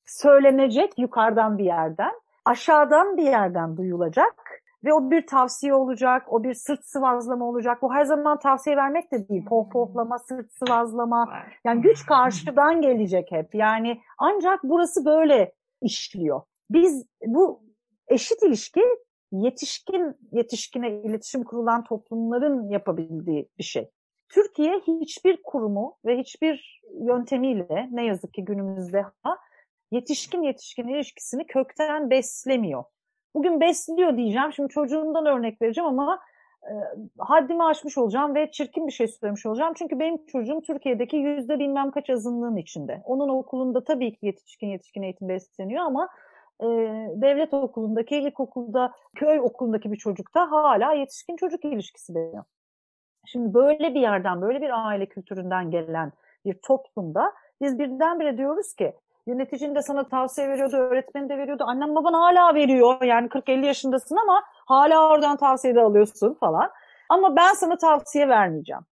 Söylenecek 0.06 0.98
yukarıdan 0.98 1.58
bir 1.58 1.64
yerden, 1.64 2.12
aşağıdan 2.44 3.16
bir 3.16 3.22
yerden 3.22 3.76
duyulacak 3.76 4.45
ve 4.86 4.92
o 4.92 5.10
bir 5.10 5.26
tavsiye 5.26 5.74
olacak, 5.74 6.32
o 6.32 6.44
bir 6.44 6.54
sırt 6.54 6.84
sıvazlama 6.84 7.48
olacak. 7.48 7.82
Bu 7.82 7.94
her 7.94 8.04
zaman 8.04 8.38
tavsiye 8.38 8.76
vermek 8.76 9.12
de 9.12 9.28
değil. 9.28 9.44
Pohpohlama, 9.44 10.18
sırt 10.18 10.52
sıvazlama. 10.52 11.28
Yani 11.64 11.80
güç 11.80 12.06
karşıdan 12.06 12.80
gelecek 12.80 13.32
hep. 13.32 13.54
Yani 13.54 14.00
ancak 14.18 14.60
burası 14.64 15.04
böyle 15.04 15.52
işliyor. 15.82 16.42
Biz 16.70 17.06
bu 17.26 17.62
eşit 18.08 18.42
ilişki 18.42 18.82
yetişkin 19.32 20.14
yetişkine 20.32 20.90
iletişim 20.90 21.44
kurulan 21.44 21.84
toplumların 21.84 22.68
yapabildiği 22.68 23.48
bir 23.58 23.64
şey. 23.64 23.90
Türkiye 24.28 24.78
hiçbir 24.78 25.42
kurumu 25.42 25.96
ve 26.04 26.18
hiçbir 26.18 26.82
yöntemiyle 27.00 27.88
ne 27.90 28.04
yazık 28.04 28.34
ki 28.34 28.44
günümüzde 28.44 29.04
ha, 29.22 29.38
yetişkin 29.90 30.42
yetişkin 30.42 30.88
ilişkisini 30.88 31.46
kökten 31.46 32.10
beslemiyor. 32.10 32.84
Bugün 33.36 33.60
besliyor 33.60 34.16
diyeceğim. 34.16 34.52
Şimdi 34.52 34.68
çocuğumdan 34.68 35.26
örnek 35.26 35.62
vereceğim 35.62 35.90
ama 35.90 36.20
e, 36.62 36.72
haddimi 37.18 37.64
aşmış 37.64 37.98
olacağım 37.98 38.34
ve 38.34 38.50
çirkin 38.50 38.86
bir 38.86 38.92
şey 38.92 39.08
söylemiş 39.08 39.46
olacağım. 39.46 39.72
Çünkü 39.76 39.98
benim 39.98 40.26
çocuğum 40.26 40.60
Türkiye'deki 40.66 41.16
yüzde 41.16 41.58
bilmem 41.58 41.90
kaç 41.90 42.10
azınlığın 42.10 42.56
içinde. 42.56 43.02
Onun 43.04 43.28
okulunda 43.28 43.84
tabii 43.84 44.12
ki 44.12 44.26
yetişkin 44.26 44.66
yetişkin 44.66 45.02
eğitim 45.02 45.28
besleniyor 45.28 45.84
ama 45.84 46.08
e, 46.60 46.66
devlet 47.14 47.54
okulundaki, 47.54 48.16
ilkokulda, 48.16 48.92
köy 49.14 49.40
okulundaki 49.40 49.92
bir 49.92 49.96
çocukta 49.96 50.50
hala 50.50 50.92
yetişkin 50.92 51.36
çocuk 51.36 51.64
ilişkisi 51.64 52.14
besleniyor. 52.14 52.44
Şimdi 53.26 53.54
böyle 53.54 53.94
bir 53.94 54.00
yerden, 54.00 54.42
böyle 54.42 54.60
bir 54.60 54.86
aile 54.86 55.06
kültüründen 55.06 55.70
gelen 55.70 56.12
bir 56.44 56.54
toplumda 56.54 57.32
biz 57.62 57.78
birdenbire 57.78 58.38
diyoruz 58.38 58.74
ki 58.74 58.94
yöneticin 59.26 59.74
de 59.74 59.82
sana 59.82 60.08
tavsiye 60.08 60.48
veriyordu, 60.48 60.76
öğretmeni 60.76 61.28
de 61.28 61.38
veriyordu. 61.38 61.64
Annem 61.66 61.94
baban 61.94 62.12
hala 62.12 62.54
veriyor. 62.54 63.02
Yani 63.02 63.28
40-50 63.28 63.66
yaşındasın 63.66 64.16
ama 64.16 64.42
hala 64.66 65.08
oradan 65.08 65.36
tavsiye 65.36 65.74
de 65.74 65.80
alıyorsun 65.80 66.36
falan. 66.40 66.70
Ama 67.08 67.36
ben 67.36 67.52
sana 67.52 67.76
tavsiye 67.76 68.28
vermeyeceğim. 68.28 68.82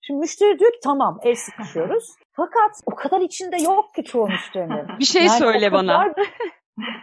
Şimdi 0.00 0.20
müşteri 0.20 0.58
diyor 0.58 0.72
ki 0.72 0.78
tamam 0.84 1.20
el 1.22 1.34
sıkışıyoruz. 1.34 2.16
Fakat 2.32 2.80
o 2.86 2.94
kadar 2.94 3.20
içinde 3.20 3.56
yok 3.56 3.94
ki 3.94 4.04
çoğu 4.04 4.28
müşterinin. 4.28 4.88
Bir 4.98 5.04
şey 5.04 5.24
yani 5.24 5.38
söyle 5.38 5.72
bana. 5.72 6.14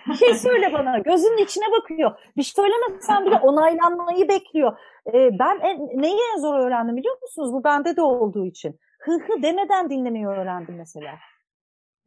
bir 0.08 0.14
şey 0.14 0.34
söyle 0.34 0.74
bana. 0.74 0.98
Gözünün 0.98 1.44
içine 1.44 1.66
bakıyor. 1.72 2.12
Bir 2.38 2.44
şey 2.44 2.54
söylemesen 2.64 3.26
bile 3.26 3.36
onaylanmayı 3.36 4.30
bekliyor. 4.30 4.78
Ee, 5.14 5.40
ben 5.40 5.60
en, 5.60 6.02
neyi 6.02 6.20
en 6.34 6.40
zor 6.40 6.60
öğrendim 6.60 6.98
biliyor 6.98 7.22
musunuz? 7.22 7.54
Bu 7.54 7.64
bende 7.64 7.96
de 7.96 8.02
olduğu 8.02 8.46
için. 8.46 8.80
Hı 9.00 9.12
hı 9.12 9.42
demeden 9.42 9.90
dinlemeyi 9.90 10.28
öğrendim 10.28 10.76
mesela. 10.78 11.12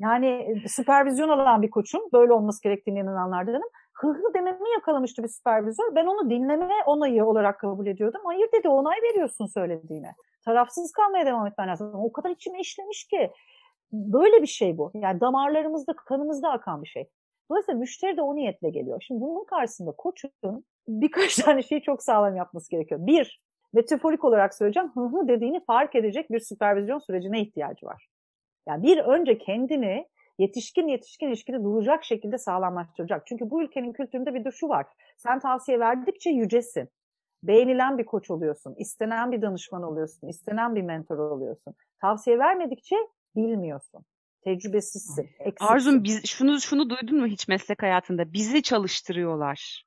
Yani 0.03 0.27
e, 0.65 0.69
süpervizyon 0.69 1.29
alan 1.29 1.63
bir 1.63 1.71
koçum, 1.71 2.03
böyle 2.13 2.33
olması 2.33 2.63
gerektiğini 2.63 2.99
inananlardanım. 2.99 3.63
Hı 3.93 4.09
hı 4.09 4.35
dememi 4.35 4.71
yakalamıştı 4.75 5.23
bir 5.23 5.29
süpervizör. 5.29 5.95
Ben 5.95 6.07
onu 6.07 6.31
dinleme 6.31 6.75
onayı 6.87 7.25
olarak 7.25 7.61
kabul 7.61 7.87
ediyordum. 7.87 8.21
Hayır 8.25 8.49
dedi 8.53 8.69
onay 8.69 8.97
veriyorsun 9.03 9.47
söylediğine. 9.47 10.15
Tarafsız 10.45 10.93
kalmaya 10.93 11.27
devam 11.27 11.47
etmen 11.47 11.69
lazım. 11.69 11.93
O 11.95 12.13
kadar 12.13 12.31
içime 12.31 12.61
işlemiş 12.61 13.05
ki. 13.05 13.31
Böyle 13.93 14.43
bir 14.43 14.47
şey 14.47 14.79
bu. 14.79 14.91
Yani 14.95 15.21
damarlarımızda, 15.21 15.93
kanımızda 15.93 16.51
akan 16.51 16.83
bir 16.83 16.89
şey. 16.89 17.09
Dolayısıyla 17.51 17.81
müşteri 17.81 18.17
de 18.17 18.23
o 18.23 18.37
niyetle 18.37 18.71
geliyor. 18.71 19.03
Şimdi 19.07 19.21
bunun 19.21 19.45
karşısında 19.45 19.93
koçun 19.93 20.65
birkaç 20.89 21.37
tane 21.45 21.63
şeyi 21.63 21.83
çok 21.83 22.03
sağlam 22.03 22.37
yapması 22.37 22.71
gerekiyor. 22.71 23.07
Bir, 23.07 23.43
metaforik 23.73 24.25
olarak 24.25 24.55
söyleyeceğim, 24.55 24.91
hı 24.95 25.01
hı 25.01 25.29
dediğini 25.29 25.65
fark 25.65 25.95
edecek 25.95 26.31
bir 26.31 26.41
süpervizyon 26.41 26.99
sürecine 26.99 27.41
ihtiyacı 27.41 27.87
var. 27.87 28.12
Yani 28.67 28.83
bir 28.83 28.99
önce 28.99 29.39
kendini 29.39 30.07
yetişkin 30.39 30.89
yetişkin 30.89 31.29
ilişkide 31.29 31.65
duracak 31.65 32.05
şekilde 32.05 32.39
sağlamlaştıracak. 32.39 33.27
Çünkü 33.27 33.51
bu 33.51 33.63
ülkenin 33.63 33.93
kültüründe 33.93 34.35
bir 34.35 34.45
de 34.45 34.51
şu 34.51 34.69
var. 34.69 34.87
Sen 35.17 35.41
tavsiye 35.41 35.81
verdikçe 35.81 36.31
yücesin. 36.31 36.89
Beğenilen 37.43 37.99
bir 37.99 38.05
koç 38.05 38.31
oluyorsun, 38.31 38.75
istenen 38.79 39.33
bir 39.33 39.43
danışman 39.43 39.83
oluyorsun, 39.83 40.29
istenen 40.29 40.75
bir 40.75 40.83
mentor 40.83 41.19
oluyorsun. 41.19 41.75
Tavsiye 42.01 42.39
vermedikçe 42.39 42.97
bilmiyorsun. 43.37 44.05
Tecrübesizsin. 44.45 45.31
Eksiksin. 45.39 45.67
Arzum 45.67 46.05
biz 46.05 46.27
şunu 46.27 46.61
şunu 46.61 46.91
duydun 46.91 47.21
mu 47.21 47.27
hiç 47.27 47.49
meslek 47.49 47.83
hayatında? 47.83 48.33
Bizi 48.33 48.63
çalıştırıyorlar. 48.63 49.85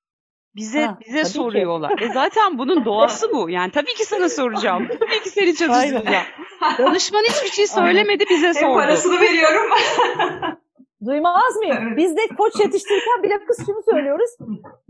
Bize 0.56 0.86
ha, 0.86 0.98
bize 1.08 1.26
soruyorlar. 1.26 2.02
e 2.02 2.14
zaten 2.14 2.58
bunun 2.58 2.86
doğası 2.86 3.32
bu. 3.34 3.50
Yani 3.50 3.72
tabii 3.72 3.94
ki 3.94 4.06
sana 4.06 4.30
soracağım. 4.30 4.88
tabii 5.00 5.24
ki 5.24 5.30
seni 5.30 5.56
çalıştıracağım. 5.56 6.26
Danışman 6.78 7.24
hiçbir 7.24 7.50
şey 7.50 7.68
söylemedi 7.68 8.24
bize 8.30 8.54
sordu. 8.54 8.66
Hem 8.66 8.74
parasını 8.74 9.22
veriyorum. 9.22 9.72
Duymaz 11.06 11.56
mıyım? 11.56 11.98
Biz 11.98 12.18
de 12.18 12.22
koç 12.38 12.60
yetiştirirken 12.60 13.24
bile 13.24 13.46
kız 13.46 13.66
şunu 13.66 13.82
söylüyoruz. 13.92 14.30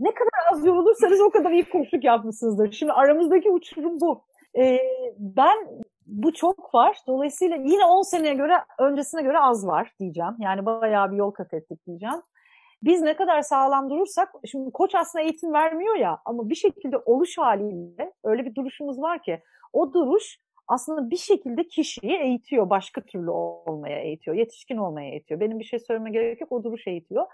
Ne 0.00 0.14
kadar 0.14 0.52
az 0.52 0.66
yorulursanız 0.66 1.20
o 1.20 1.30
kadar 1.30 1.50
iyi 1.50 1.64
koçluk 1.64 2.04
yapmışsınızdır. 2.04 2.72
Şimdi 2.72 2.92
aramızdaki 2.92 3.50
uçurum 3.50 4.00
bu. 4.00 4.24
Ee, 4.58 4.78
ben 5.18 5.56
bu 6.06 6.32
çok 6.32 6.74
var. 6.74 6.96
Dolayısıyla 7.06 7.56
yine 7.56 7.84
10 7.84 8.02
seneye 8.02 8.34
göre 8.34 8.52
öncesine 8.78 9.22
göre 9.22 9.38
az 9.38 9.66
var 9.66 9.92
diyeceğim. 10.00 10.32
Yani 10.38 10.66
bayağı 10.66 11.12
bir 11.12 11.16
yol 11.16 11.30
kat 11.30 11.54
ettik 11.54 11.86
diyeceğim. 11.86 12.22
Biz 12.82 13.02
ne 13.02 13.16
kadar 13.16 13.42
sağlam 13.42 13.90
durursak, 13.90 14.32
şimdi 14.50 14.70
koç 14.70 14.94
aslında 14.94 15.22
eğitim 15.22 15.52
vermiyor 15.52 15.96
ya 15.96 16.18
ama 16.24 16.48
bir 16.48 16.54
şekilde 16.54 16.98
oluş 16.98 17.38
haliyle 17.38 18.12
öyle 18.24 18.44
bir 18.44 18.54
duruşumuz 18.54 19.02
var 19.02 19.22
ki 19.22 19.42
o 19.72 19.92
duruş 19.92 20.38
aslında 20.68 21.10
bir 21.10 21.16
şekilde 21.16 21.64
kişiyi 21.68 22.16
eğitiyor, 22.16 22.70
başka 22.70 23.00
türlü 23.00 23.30
olmaya 23.30 24.00
eğitiyor, 24.00 24.36
yetişkin 24.36 24.76
olmaya 24.76 25.10
eğitiyor. 25.10 25.40
Benim 25.40 25.58
bir 25.58 25.64
şey 25.64 25.78
söyleme 25.78 26.10
gerek 26.10 26.40
yok, 26.40 26.52
o 26.52 26.64
duruş 26.64 26.86
eğitiyor. 26.86 27.26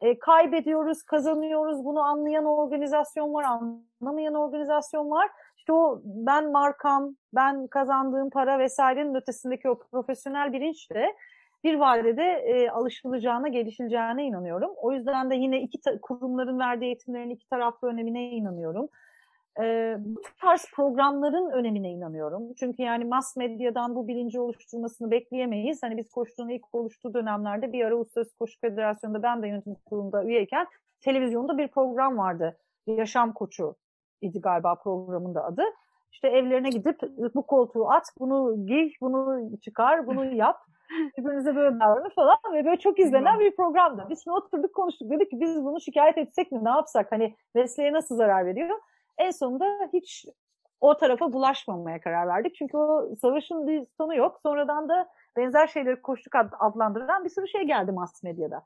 E, 0.00 0.18
kaybediyoruz, 0.18 1.02
kazanıyoruz, 1.02 1.84
bunu 1.84 2.00
anlayan 2.00 2.44
organizasyon 2.44 3.34
var, 3.34 3.44
anlamayan 3.44 4.34
organizasyon 4.34 5.10
var. 5.10 5.30
İşte 5.56 5.72
o 5.72 6.00
ben 6.04 6.52
markam, 6.52 7.16
ben 7.34 7.66
kazandığım 7.66 8.30
para 8.30 8.58
vesairenin 8.58 9.14
ötesindeki 9.14 9.70
o 9.70 9.78
profesyonel 9.78 10.52
bilinçle 10.52 11.16
bir 11.64 11.74
vadede 11.74 12.22
e, 12.22 12.70
alışılacağına, 12.70 13.48
gelişileceğine 13.48 14.24
inanıyorum. 14.26 14.70
O 14.76 14.92
yüzden 14.92 15.30
de 15.30 15.34
yine 15.34 15.60
iki 15.62 15.78
kurumların 16.02 16.58
verdiği 16.58 16.84
eğitimlerin 16.84 17.30
iki 17.30 17.48
taraflı 17.48 17.88
önemine 17.88 18.30
inanıyorum. 18.30 18.88
e, 19.60 19.96
bu 19.98 20.20
tarz 20.40 20.66
programların 20.74 21.50
önemine 21.50 21.90
inanıyorum. 21.90 22.54
Çünkü 22.54 22.82
yani 22.82 23.04
mass 23.04 23.36
medyadan 23.36 23.94
bu 23.94 24.08
bilinci 24.08 24.40
oluşturmasını 24.40 25.10
bekleyemeyiz. 25.10 25.82
Hani 25.82 25.96
biz 25.96 26.10
koştuğun 26.10 26.48
ilk 26.48 26.74
oluştuğu 26.74 27.14
dönemlerde 27.14 27.72
bir 27.72 27.84
ara 27.84 27.94
Uluslararası 27.96 28.38
Koşu 28.38 28.60
Federasyonu'nda 28.60 29.22
ben 29.22 29.42
de 29.42 29.48
yönetim 29.48 29.74
kurulunda 29.74 30.24
üyeyken 30.24 30.66
televizyonda 31.00 31.58
bir 31.58 31.68
program 31.68 32.18
vardı. 32.18 32.58
Yaşam 32.86 33.32
Koçu 33.32 33.76
idi 34.22 34.40
galiba 34.40 34.74
programın 34.74 35.34
da 35.34 35.44
adı. 35.44 35.62
İşte 36.12 36.28
evlerine 36.28 36.70
gidip 36.70 37.00
bu 37.34 37.46
koltuğu 37.46 37.90
at, 37.90 38.04
bunu 38.20 38.66
giy, 38.66 38.92
bunu 39.00 39.50
çıkar, 39.60 40.06
bunu 40.06 40.24
yap. 40.34 40.56
Birbirinize 41.18 41.56
böyle 41.56 41.80
davranın 41.80 42.10
falan 42.10 42.38
ve 42.52 42.64
böyle 42.64 42.76
çok 42.76 42.98
izlenen 42.98 43.40
bir 43.40 43.56
programdı. 43.56 44.06
Biz 44.10 44.24
şimdi 44.24 44.36
oturduk 44.36 44.74
konuştuk 44.74 45.10
dedik 45.10 45.30
ki 45.30 45.40
biz 45.40 45.64
bunu 45.64 45.80
şikayet 45.80 46.18
etsek 46.18 46.52
mi 46.52 46.64
ne 46.64 46.70
yapsak 46.70 47.12
hani 47.12 47.36
mesleğe 47.54 47.92
nasıl 47.92 48.16
zarar 48.16 48.46
veriyor? 48.46 48.78
En 49.18 49.30
sonunda 49.30 49.66
hiç 49.92 50.26
o 50.80 50.96
tarafa 50.96 51.32
bulaşmamaya 51.32 52.00
karar 52.00 52.28
verdik. 52.28 52.54
Çünkü 52.54 52.76
o 52.76 53.14
savaşın 53.20 53.66
bir 53.66 53.86
sonu 53.96 54.14
yok. 54.14 54.40
Sonradan 54.42 54.88
da 54.88 55.08
benzer 55.36 55.66
şeyleri 55.66 56.02
koştuk 56.02 56.34
adlandıran 56.60 57.24
bir 57.24 57.30
sürü 57.30 57.48
şey 57.48 57.62
geldi 57.62 57.92
mass 57.92 58.22
medyada. 58.22 58.62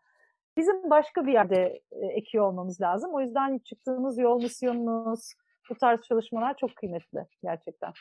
Bizim 0.57 0.91
başka 0.91 1.27
bir 1.27 1.33
yerde 1.33 1.81
e, 1.93 2.07
ekiyor 2.07 2.49
olmamız 2.49 2.81
lazım. 2.81 3.15
O 3.15 3.21
yüzden 3.21 3.59
çıktığımız 3.59 4.19
yol, 4.19 4.43
misyonumuz, 4.43 5.35
bu 5.71 5.75
tarz 5.75 6.01
çalışmalar 6.01 6.57
çok 6.61 6.77
kıymetli 6.77 7.21
gerçekten. 7.43 7.93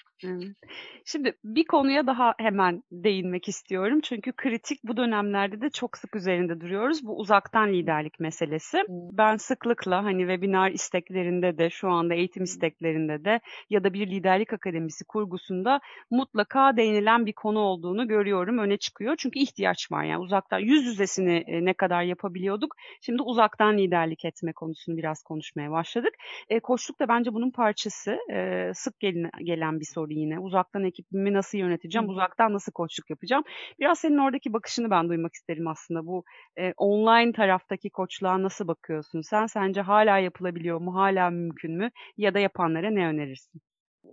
Şimdi 1.05 1.33
bir 1.43 1.65
konuya 1.65 2.07
daha 2.07 2.33
hemen 2.37 2.83
değinmek 2.91 3.47
istiyorum. 3.47 3.99
Çünkü 4.01 4.31
kritik 4.31 4.79
bu 4.83 4.97
dönemlerde 4.97 5.61
de 5.61 5.69
çok 5.69 5.97
sık 5.97 6.15
üzerinde 6.15 6.61
duruyoruz. 6.61 7.05
Bu 7.05 7.17
uzaktan 7.17 7.73
liderlik 7.73 8.19
meselesi. 8.19 8.83
Ben 8.89 9.37
sıklıkla 9.37 10.03
hani 10.03 10.21
webinar 10.21 10.71
isteklerinde 10.71 11.57
de 11.57 11.69
şu 11.69 11.89
anda 11.89 12.13
eğitim 12.13 12.43
isteklerinde 12.43 13.25
de 13.25 13.39
ya 13.69 13.83
da 13.83 13.93
bir 13.93 14.07
liderlik 14.07 14.53
akademisi 14.53 15.05
kurgusunda 15.05 15.79
mutlaka 16.11 16.77
değinilen 16.77 17.25
bir 17.25 17.33
konu 17.33 17.59
olduğunu 17.59 18.07
görüyorum. 18.07 18.57
Öne 18.57 18.77
çıkıyor. 18.77 19.15
Çünkü 19.17 19.39
ihtiyaç 19.39 19.91
var. 19.91 20.03
Yani 20.03 20.21
uzaktan 20.21 20.59
yüz 20.59 20.85
yüzesini 20.85 21.43
e, 21.47 21.65
ne 21.65 21.73
kadar 21.73 22.03
yapabiliyorduk. 22.03 22.75
Şimdi 23.01 23.21
uzaktan 23.21 23.77
liderlik 23.77 24.25
etme 24.25 24.53
konusunu 24.53 24.97
biraz 24.97 25.23
konuşmaya 25.23 25.71
başladık. 25.71 26.13
E, 26.49 26.59
koçluk 26.59 26.99
da 26.99 27.07
bence 27.07 27.33
bunun 27.33 27.51
parçası. 27.55 28.17
E, 28.31 28.71
sık 28.73 28.99
gelin, 28.99 29.29
gelen 29.43 29.79
bir 29.79 29.85
soru 29.85 30.13
yine. 30.13 30.39
Uzaktan 30.39 30.83
ekibimi 30.83 31.33
nasıl 31.33 31.57
yöneteceğim? 31.57 32.09
Uzaktan 32.09 32.53
nasıl 32.53 32.71
koçluk 32.71 33.09
yapacağım? 33.09 33.43
Biraz 33.79 33.99
senin 33.99 34.17
oradaki 34.17 34.53
bakışını 34.53 34.89
ben 34.89 35.09
duymak 35.09 35.33
isterim 35.33 35.67
aslında. 35.67 36.05
Bu 36.05 36.23
e, 36.57 36.73
online 36.77 37.31
taraftaki 37.31 37.89
koçluğa 37.89 38.43
nasıl 38.43 38.67
bakıyorsun? 38.67 39.21
Sen 39.21 39.45
sence 39.45 39.81
hala 39.81 40.17
yapılabiliyor 40.17 40.81
mu? 40.81 40.95
Hala 40.95 41.29
mümkün 41.29 41.77
mü? 41.77 41.89
Ya 42.17 42.33
da 42.33 42.39
yapanlara 42.39 42.89
ne 42.89 43.07
önerirsin? 43.07 43.61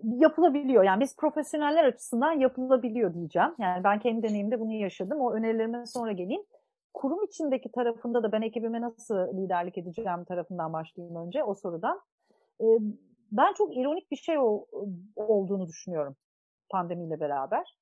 yapılabiliyor. 0.05 0.85
Yani 0.85 1.01
biz 1.01 1.17
profesyoneller 1.17 1.85
açısından 1.85 2.33
yapılabiliyor 2.33 3.15
diyeceğim. 3.15 3.55
Yani 3.59 3.85
ben 3.85 3.99
kendi 3.99 4.23
deneyimde 4.23 4.61
bunu 4.61 4.73
yaşadım. 4.73 5.21
O 5.21 5.33
önerilerime 5.33 5.87
sonra 5.87 6.13
geleyim. 6.13 6.43
Kurum 6.95 7.25
içindeki 7.25 7.73
tarafında 7.73 8.23
da 8.23 8.33
ben 8.33 8.43
ekibime 8.43 8.81
nasıl 8.81 9.17
liderlik 9.17 9.79
edeceğim 9.79 10.25
tarafından 10.25 10.73
başlayayım 10.73 11.17
önce 11.17 11.45
o 11.45 11.55
sorudan 11.55 12.01
ben 13.33 13.53
çok 13.53 13.77
ironik 13.77 14.11
bir 14.11 14.17
şey 14.17 14.39
olduğunu 15.17 15.69
düşünüyorum 15.69 16.17
pandemiyle 16.71 17.21
beraber. 17.21 17.77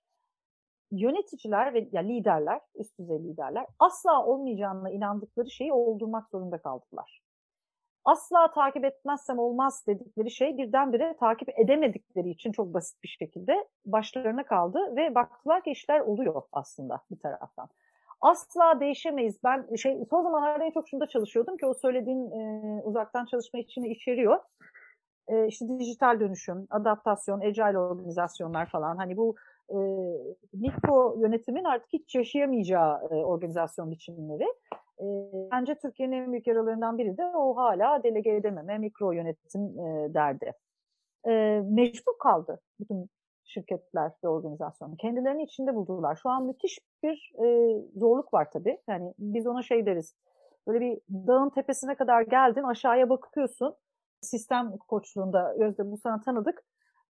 Yöneticiler 0.91 1.75
ve 1.75 1.89
ya 1.93 2.03
liderler, 2.03 2.61
üst 2.75 2.99
düzey 2.99 3.19
liderler 3.19 3.67
asla 3.79 4.27
olmayacağına 4.27 4.91
inandıkları 4.91 5.51
şeyi 5.51 5.73
oldurmak 5.73 6.31
zorunda 6.31 6.59
kaldılar. 6.59 7.23
Asla 8.05 8.51
takip 8.51 8.85
etmezsem 8.85 9.39
olmaz 9.39 9.85
dedikleri 9.87 10.31
şey 10.31 10.59
birdenbire 10.59 11.17
takip 11.21 11.59
edemedikleri 11.59 12.31
için 12.31 12.53
çok 12.53 12.75
basit 12.75 13.03
bir 13.03 13.09
şekilde 13.09 13.69
başlarına 13.87 14.45
kaldı 14.45 14.97
ve 14.97 15.15
baktılar 15.15 15.65
ki 15.65 15.71
işler 15.71 16.01
oluyor 16.01 16.43
aslında 16.53 17.01
bir 17.11 17.19
taraftan. 17.19 17.69
Asla 18.21 18.81
değişemeyiz. 18.81 19.39
Ben 19.45 19.75
şey 19.75 20.05
son 20.11 20.23
zamanlarda 20.23 20.65
en 20.65 20.71
çok 20.71 20.89
şunda 20.89 21.07
çalışıyordum 21.07 21.57
ki 21.57 21.67
o 21.67 21.75
söylediğin 21.75 22.31
e, 22.31 22.83
uzaktan 22.83 23.25
çalışma 23.25 23.61
için 23.61 23.85
içeriyor 23.85 24.39
e, 25.31 25.47
işte 25.47 25.79
dijital 25.79 26.21
dönüşüm, 26.21 26.67
adaptasyon, 26.71 27.41
agile 27.41 27.79
organizasyonlar 27.79 28.67
falan 28.67 28.97
hani 28.97 29.17
bu 29.17 29.35
e, 29.69 29.79
mikro 30.53 31.17
yönetimin 31.21 31.65
artık 31.65 31.93
hiç 31.93 32.15
yaşayamayacağı 32.15 33.09
e, 33.11 33.15
organizasyon 33.15 33.91
biçimleri. 33.91 34.47
E, 35.01 35.05
bence 35.53 35.75
Türkiye'nin 35.75 36.13
en 36.13 36.33
büyük 36.33 36.47
yaralarından 36.47 36.99
biri 36.99 37.17
de 37.17 37.25
o 37.25 37.57
hala 37.57 38.03
delege 38.03 38.31
edememe, 38.31 38.79
mikro 38.79 39.13
yönetim 39.13 39.63
e, 39.79 40.15
derdi. 40.15 40.53
E, 41.29 41.63
mecbur 41.65 42.19
kaldı 42.19 42.61
bütün 42.81 43.11
şirketler 43.45 44.13
ve 44.25 44.29
organizasyonlar. 44.29 44.99
Kendilerini 44.99 45.43
içinde 45.43 45.75
buldular. 45.75 46.19
Şu 46.23 46.29
an 46.29 46.47
müthiş 46.47 46.79
bir 47.03 47.33
e, 47.45 47.77
zorluk 47.97 48.35
var 48.35 48.51
tabii. 48.51 48.79
Yani 48.89 49.15
biz 49.19 49.47
ona 49.47 49.63
şey 49.63 49.87
deriz. 49.87 50.15
Böyle 50.67 50.81
bir 50.81 51.01
dağın 51.11 51.51
tepesine 51.51 51.95
kadar 51.95 52.23
geldin, 52.23 52.63
aşağıya 52.63 53.09
bakıyorsun 53.09 53.75
sistem 54.21 54.77
koçluğunda 54.77 55.55
Gözde 55.59 55.91
bu 55.91 55.97
sana 55.97 56.21
tanıdık. 56.21 56.63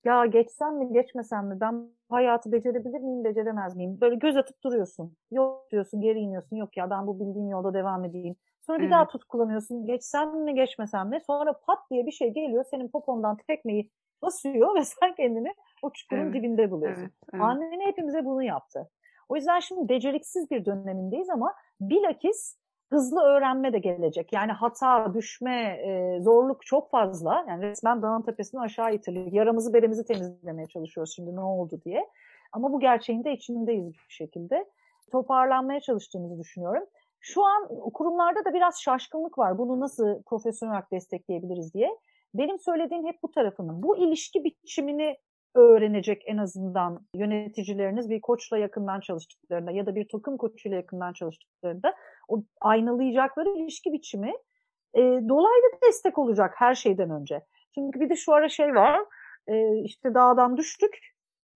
Ya 0.05 0.27
geçsem 0.27 0.77
mi 0.77 0.93
geçmesem 0.93 1.47
mi 1.47 1.61
ben 1.61 1.89
hayatı 2.11 2.53
becerebilir 2.53 3.01
miyim 3.01 3.25
beceremez 3.25 3.77
miyim? 3.77 3.99
Böyle 4.01 4.15
göz 4.15 4.37
atıp 4.37 4.63
duruyorsun. 4.65 5.17
Yok 5.31 5.71
diyorsun 5.71 6.01
geri 6.01 6.19
iniyorsun. 6.19 6.57
Yok 6.57 6.77
ya 6.77 6.91
ben 6.91 7.07
bu 7.07 7.21
bildiğim 7.21 7.49
yolda 7.49 7.75
devam 7.75 8.05
edeyim. 8.05 8.37
Sonra 8.61 8.79
bir 8.79 8.83
evet. 8.83 8.93
daha 8.93 9.07
tut 9.07 9.25
kullanıyorsun. 9.25 9.87
Geçsem 9.87 10.45
mi 10.45 10.55
geçmesem 10.55 11.09
mi? 11.09 11.21
Sonra 11.27 11.53
pat 11.53 11.79
diye 11.91 12.07
bir 12.07 12.13
şey 12.13 12.31
geliyor. 12.31 12.65
Senin 12.71 12.89
popondan 12.89 13.37
tekmeyi 13.37 13.91
basıyor 14.23 14.75
ve 14.77 14.85
sen 15.01 15.15
kendini 15.15 15.55
o 15.83 15.91
çukurun 15.93 16.23
evet. 16.23 16.35
dibinde 16.35 16.71
buluyorsun. 16.71 17.03
Evet. 17.03 17.13
Evet. 17.33 17.43
Annene 17.43 17.87
hepimize 17.87 18.25
bunu 18.25 18.43
yaptı. 18.43 18.91
O 19.29 19.37
yüzden 19.37 19.61
şimdi 19.61 19.89
beceriksiz 19.89 20.51
bir 20.51 20.65
dönemindeyiz 20.65 21.31
ama 21.31 21.55
bilakis 21.81 22.60
hızlı 22.91 23.23
öğrenme 23.23 23.73
de 23.73 23.79
gelecek. 23.79 24.33
Yani 24.33 24.53
hata, 24.53 25.15
düşme, 25.15 25.81
e, 25.87 26.21
zorluk 26.21 26.67
çok 26.67 26.91
fazla. 26.91 27.45
Yani 27.49 27.63
resmen 27.63 28.03
dağın 28.03 28.23
tepesini 28.23 28.61
aşağı 28.61 28.95
itiliyor. 28.95 29.33
Yaramızı 29.33 29.75
beremizi 29.75 30.05
temizlemeye 30.05 30.67
çalışıyoruz 30.69 31.13
şimdi 31.17 31.37
ne 31.37 31.41
oldu 31.41 31.81
diye. 31.85 32.09
Ama 32.53 32.73
bu 32.73 32.81
gerçeğin 32.81 33.25
de 33.25 33.33
içindeyiz 33.33 33.93
bir 33.93 34.15
şekilde. 34.15 34.65
Toparlanmaya 35.13 35.81
çalıştığımızı 35.81 36.39
düşünüyorum. 36.39 36.85
Şu 37.21 37.45
an 37.45 37.69
kurumlarda 37.95 38.45
da 38.45 38.55
biraz 38.55 38.81
şaşkınlık 38.81 39.39
var. 39.39 39.59
Bunu 39.59 39.81
nasıl 39.81 40.23
profesyonel 40.23 40.73
olarak 40.73 40.93
destekleyebiliriz 40.93 41.75
diye. 41.75 41.99
Benim 42.35 42.59
söylediğim 42.59 43.07
hep 43.07 43.23
bu 43.23 43.31
tarafının. 43.31 43.83
Bu 43.83 43.97
ilişki 43.97 44.45
biçimini 44.45 45.17
öğrenecek 45.55 46.23
en 46.27 46.37
azından 46.37 47.01
yöneticileriniz 47.15 48.11
bir 48.11 48.21
koçla 48.21 48.59
yakından 48.59 49.01
çalıştıklarında 49.01 49.71
ya 49.71 49.87
da 49.87 49.95
bir 49.95 50.09
takım 50.09 50.37
koçuyla 50.37 50.77
yakından 50.77 51.13
çalıştıklarında 51.13 51.95
o 52.29 52.43
aynalayacakları 52.61 53.49
ilişki 53.59 53.93
biçimi 53.93 54.33
e, 54.95 55.01
dolaylı 55.03 55.81
destek 55.83 56.19
olacak 56.19 56.55
her 56.57 56.75
şeyden 56.75 57.11
önce. 57.11 57.45
Çünkü 57.75 58.01
bir 58.01 58.11
de 58.11 58.17
şu 58.17 58.33
ara 58.33 58.49
şey 58.49 58.75
var 58.75 59.01
e, 59.47 59.79
işte 59.79 60.15
dağdan 60.15 60.57
düştük 60.57 60.99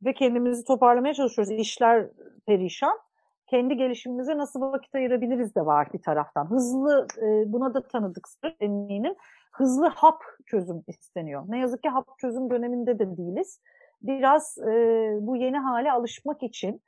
ve 0.05 0.13
kendimizi 0.13 0.65
toparlamaya 0.65 1.15
çalışıyoruz. 1.15 1.53
İşler 1.53 2.07
perişan. 2.47 2.99
Kendi 3.47 3.77
gelişimimize 3.77 4.37
nasıl 4.37 4.61
vakit 4.61 4.95
ayırabiliriz 4.95 5.55
de 5.55 5.67
var 5.67 5.89
bir 5.93 6.03
taraftan. 6.03 6.51
Hızlı 6.51 7.07
e, 7.19 7.53
buna 7.53 7.75
da 7.75 7.89
tanıdıksınız 7.89 8.55
eminim. 8.61 9.15
Hızlı 9.53 9.87
hap 9.87 10.23
çözüm 10.47 10.83
isteniyor. 10.89 11.45
Ne 11.49 11.59
yazık 11.59 11.83
ki 11.83 11.89
hap 11.89 12.19
çözüm 12.19 12.51
döneminde 12.51 12.99
de 12.99 13.17
değiliz 13.17 13.61
biraz 14.07 14.59
e, 14.59 14.73
bu 15.21 15.37
yeni 15.37 15.59
hale 15.59 15.93
alışmak 15.93 16.43
için 16.43 16.83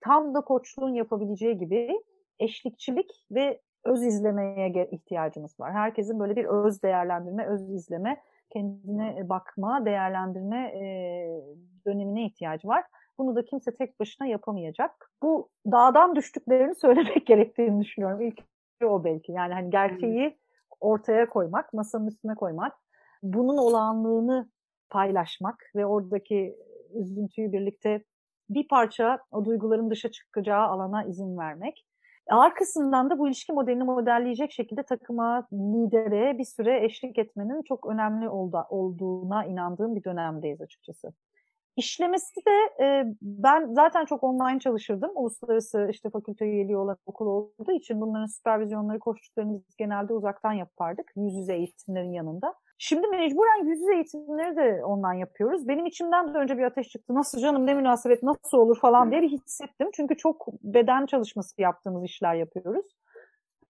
tam 0.00 0.34
da 0.34 0.40
koçluğun 0.40 0.94
yapabileceği 0.94 1.58
gibi 1.58 2.02
eşlikçilik 2.38 3.26
ve 3.30 3.60
öz 3.84 4.02
izlemeye 4.02 4.88
ihtiyacımız 4.90 5.60
var. 5.60 5.72
Herkesin 5.72 6.20
böyle 6.20 6.36
bir 6.36 6.44
öz 6.44 6.82
değerlendirme, 6.82 7.46
öz 7.46 7.70
izleme, 7.70 8.22
kendine 8.52 9.28
bakma, 9.28 9.84
değerlendirme 9.84 10.58
e, 10.58 10.82
dönemine 11.86 12.26
ihtiyacı 12.26 12.68
var. 12.68 12.84
Bunu 13.18 13.36
da 13.36 13.44
kimse 13.44 13.74
tek 13.74 14.00
başına 14.00 14.26
yapamayacak. 14.26 15.10
Bu 15.22 15.48
dağdan 15.66 16.16
düştüklerini 16.16 16.74
söylemek 16.80 17.26
gerektiğini 17.26 17.80
düşünüyorum. 17.80 18.20
İlk 18.20 18.40
o 18.84 19.04
belki. 19.04 19.32
Yani 19.32 19.54
hani 19.54 19.70
gerçeği 19.70 20.38
ortaya 20.80 21.28
koymak, 21.28 21.72
masanın 21.72 22.06
üstüne 22.06 22.34
koymak, 22.34 22.72
bunun 23.22 23.56
olağanlığını 23.56 24.48
paylaşmak 24.92 25.70
ve 25.76 25.86
oradaki 25.86 26.56
üzüntüyü 26.94 27.52
birlikte 27.52 28.04
bir 28.50 28.68
parça 28.68 29.18
o 29.30 29.44
duyguların 29.44 29.90
dışa 29.90 30.10
çıkacağı 30.10 30.66
alana 30.66 31.04
izin 31.04 31.38
vermek. 31.38 31.86
Arkasından 32.30 33.10
da 33.10 33.18
bu 33.18 33.28
ilişki 33.28 33.52
modelini 33.52 33.84
modelleyecek 33.84 34.52
şekilde 34.52 34.82
takıma, 34.82 35.46
lidere 35.52 36.38
bir 36.38 36.44
süre 36.44 36.84
eşlik 36.84 37.18
etmenin 37.18 37.62
çok 37.62 37.86
önemli 37.86 38.28
olduğuna 38.28 39.44
inandığım 39.44 39.96
bir 39.96 40.04
dönemdeyiz 40.04 40.60
açıkçası. 40.60 41.12
İşlemesi 41.76 42.40
de 42.46 42.84
e, 42.84 43.04
ben 43.22 43.74
zaten 43.74 44.04
çok 44.04 44.24
online 44.24 44.60
çalışırdım. 44.60 45.10
Uluslararası 45.14 45.88
işte 45.90 46.10
fakülte 46.10 46.44
üyeliği 46.44 46.76
olan 46.76 46.96
okul 47.06 47.26
olduğu 47.26 47.72
için 47.72 48.00
bunların 48.00 48.26
süpervizyonları, 48.26 48.98
koştuklarını 48.98 49.62
biz 49.68 49.76
genelde 49.76 50.12
uzaktan 50.12 50.52
yapardık. 50.52 51.12
Yüz 51.16 51.34
yüze 51.34 51.54
eğitimlerin 51.54 52.12
yanında. 52.12 52.54
Şimdi 52.78 53.06
mecburen 53.06 53.64
yüz 53.64 53.80
yüze 53.80 53.94
eğitimleri 53.94 54.56
de 54.56 54.84
online 54.84 55.18
yapıyoruz. 55.18 55.68
Benim 55.68 55.86
içimden 55.86 56.34
de 56.34 56.38
önce 56.38 56.58
bir 56.58 56.62
ateş 56.62 56.88
çıktı. 56.88 57.14
Nasıl 57.14 57.40
canım 57.40 57.66
ne 57.66 57.74
münasebet 57.74 58.22
nasıl 58.22 58.58
olur 58.58 58.78
falan 58.80 59.10
diye 59.10 59.22
bir 59.22 59.28
hissettim. 59.28 59.90
Çünkü 59.94 60.16
çok 60.16 60.46
beden 60.62 61.06
çalışması 61.06 61.62
yaptığımız 61.62 62.04
işler 62.04 62.34
yapıyoruz. 62.34 62.86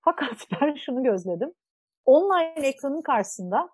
Fakat 0.04 0.46
ben 0.60 0.74
şunu 0.74 1.02
gözledim. 1.02 1.52
Online 2.04 2.66
ekranın 2.66 3.02
karşısında 3.02 3.68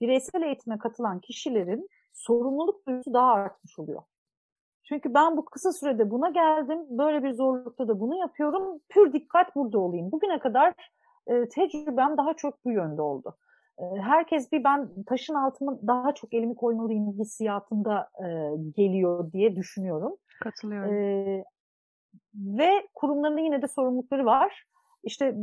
bireysel 0.00 0.42
eğitime 0.42 0.78
katılan 0.78 1.20
kişilerin 1.20 1.88
sorumluluk 2.14 2.86
duygusu 2.86 3.14
daha 3.14 3.32
artmış 3.32 3.78
oluyor. 3.78 4.02
Çünkü 4.84 5.14
ben 5.14 5.36
bu 5.36 5.44
kısa 5.44 5.72
sürede 5.72 6.10
buna 6.10 6.30
geldim. 6.30 6.78
Böyle 6.90 7.22
bir 7.22 7.32
zorlukta 7.32 7.88
da 7.88 8.00
bunu 8.00 8.16
yapıyorum. 8.16 8.80
Pür 8.88 9.12
dikkat 9.12 9.56
burada 9.56 9.78
olayım. 9.78 10.12
Bugüne 10.12 10.38
kadar 10.38 10.74
e, 11.26 11.48
tecrübem 11.48 12.16
daha 12.16 12.34
çok 12.34 12.64
bu 12.64 12.70
yönde 12.70 13.02
oldu. 13.02 13.36
E, 13.78 13.84
herkes 14.00 14.52
bir 14.52 14.64
ben 14.64 14.88
taşın 15.06 15.34
altıma 15.34 15.78
daha 15.86 16.14
çok 16.14 16.34
elimi 16.34 16.54
koymalıyım 16.54 17.12
hissiyatında 17.12 18.08
e, 18.18 18.26
geliyor 18.76 19.32
diye 19.32 19.56
düşünüyorum. 19.56 20.16
Katılıyorum. 20.40 20.94
E, 20.94 21.44
ve 22.34 22.88
kurumların 22.94 23.38
yine 23.38 23.62
de 23.62 23.68
sorumlulukları 23.68 24.24
var 24.24 24.64
işte 25.04 25.34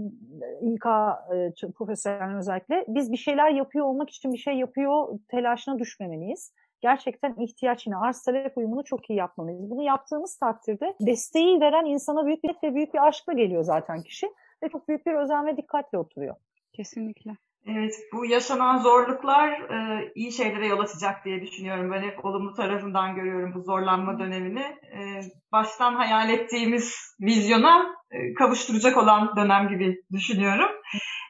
İK 0.61 0.85
e, 1.33 1.71
profesyonel 1.71 2.37
özellikle 2.37 2.85
biz 2.87 3.11
bir 3.11 3.17
şeyler 3.17 3.49
yapıyor 3.49 3.85
olmak 3.85 4.09
için 4.09 4.33
bir 4.33 4.37
şey 4.37 4.53
yapıyor 4.53 5.19
telaşına 5.27 5.79
düşmemeliyiz. 5.79 6.53
Gerçekten 6.81 7.35
ihtiyaç 7.39 7.87
yine 7.87 7.97
arz 7.97 8.21
talep 8.23 8.57
uyumunu 8.57 8.83
çok 8.83 9.09
iyi 9.09 9.19
yapmalıyız. 9.19 9.69
Bunu 9.69 9.81
yaptığımız 9.81 10.37
takdirde 10.37 10.95
desteği 10.99 11.61
veren 11.61 11.85
insana 11.85 12.25
büyük 12.25 12.43
bir 12.43 12.55
ve 12.63 12.75
büyük 12.75 12.93
bir 12.93 13.07
aşkla 13.07 13.33
geliyor 13.33 13.63
zaten 13.63 14.01
kişi 14.01 14.27
ve 14.63 14.69
çok 14.69 14.87
büyük 14.87 15.05
bir 15.05 15.13
özen 15.13 15.45
ve 15.45 15.57
dikkatle 15.57 15.97
oturuyor. 15.97 16.35
Kesinlikle. 16.73 17.37
Evet, 17.65 17.93
bu 18.13 18.25
yaşanan 18.25 18.77
zorluklar 18.77 19.49
e, 19.49 20.11
iyi 20.15 20.31
şeylere 20.31 20.67
yol 20.67 20.79
açacak 20.79 21.25
diye 21.25 21.41
düşünüyorum. 21.41 21.91
Ben 21.91 22.01
hep 22.01 22.25
olumlu 22.25 22.53
tarafından 22.53 23.15
görüyorum 23.15 23.53
bu 23.55 23.61
zorlanma 23.61 24.19
dönemini. 24.19 24.59
E, 24.61 25.21
baştan 25.51 25.95
hayal 25.95 26.29
ettiğimiz 26.29 27.15
vizyona 27.19 28.00
kavuşturacak 28.37 28.97
olan 28.97 29.35
dönem 29.35 29.69
gibi 29.69 29.97
düşünüyorum. 30.11 30.69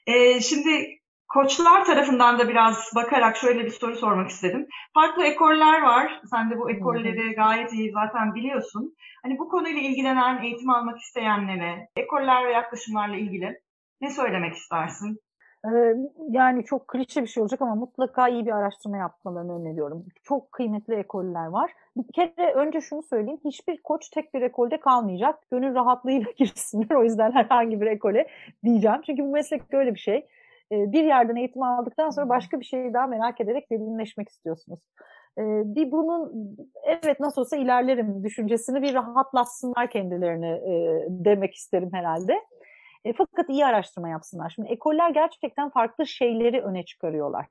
E, 0.08 0.42
şimdi 0.42 0.88
koçlar 1.28 1.86
tarafından 1.86 2.40
da 2.40 2.50
biraz 2.50 2.92
bakarak 2.96 3.38
şöyle 3.38 3.66
bir 3.66 3.70
soru 3.70 3.96
sormak 3.96 4.30
istedim. 4.30 4.68
Farklı 4.94 5.24
ekoller 5.24 5.82
var. 5.82 6.22
Sen 6.32 6.52
de 6.52 6.58
bu 6.58 6.72
ekolleri 6.72 7.36
gayet 7.36 7.74
iyi 7.74 7.92
zaten 7.92 8.36
biliyorsun. 8.36 8.96
Hani 9.24 9.40
bu 9.40 9.50
konuyla 9.50 9.82
ilgilenen, 9.82 10.44
eğitim 10.44 10.70
almak 10.70 11.00
isteyenlere, 11.00 11.88
ekoller 11.96 12.48
ve 12.48 12.52
yaklaşımlarla 12.52 13.16
ilgili 13.16 13.60
ne 14.02 14.10
söylemek 14.10 14.54
istersin? 14.54 15.20
Yani 16.30 16.64
çok 16.66 16.88
klişe 16.88 17.22
bir 17.22 17.28
şey 17.28 17.42
olacak 17.42 17.62
ama 17.62 17.76
mutlaka 17.76 18.30
iyi 18.30 18.46
bir 18.46 18.52
araştırma 18.52 18.98
yapmalarını 18.98 19.62
öneriyorum. 19.62 20.06
Çok 20.24 20.52
kıymetli 20.52 20.96
ekoller 20.96 21.48
var. 21.48 21.72
Bir 21.98 22.14
kere 22.14 22.54
önce 22.54 22.82
şunu 22.82 23.04
söyleyeyim. 23.04 23.40
Hiçbir 23.46 23.82
koç 23.82 24.10
tek 24.10 24.34
bir 24.34 24.42
ekolde 24.42 24.80
kalmayacak. 24.80 25.40
Gönül 25.52 25.76
rahatlığıyla 25.76 26.32
girsinler. 26.38 26.96
O 26.96 27.04
yüzden 27.04 27.32
herhangi 27.32 27.82
bir 27.82 27.88
ekole 27.88 28.28
diyeceğim. 28.64 29.02
Çünkü 29.06 29.24
bu 29.24 29.32
meslek 29.32 29.72
böyle 29.72 29.94
bir 29.94 30.00
şey. 30.00 30.28
Bir 30.72 31.04
yerden 31.04 31.36
eğitim 31.36 31.64
aldıktan 31.64 32.10
sonra 32.10 32.30
başka 32.30 32.60
bir 32.60 32.66
şeyi 32.66 32.94
daha 32.94 33.08
merak 33.08 33.42
ederek 33.42 33.72
derinleşmek 33.72 34.30
istiyorsunuz. 34.30 34.80
Bir 35.38 35.92
bunun 35.92 36.32
evet 36.84 37.20
nasıl 37.20 37.42
olsa 37.42 37.58
ilerlerim 37.58 38.24
düşüncesini 38.24 38.82
bir 38.82 38.94
rahatlatsınlar 38.94 39.90
kendilerini 39.90 40.62
demek 41.10 41.54
isterim 41.54 41.90
herhalde. 41.94 42.42
E, 43.06 43.14
fakat 43.14 43.50
iyi 43.50 43.66
araştırma 43.66 44.10
yapsınlar. 44.10 44.50
Şimdi 44.56 44.70
ekoller 44.70 45.10
gerçekten 45.10 45.70
farklı 45.70 46.08
şeyleri 46.08 46.62
öne 46.62 46.86
çıkarıyorlar. 46.86 47.48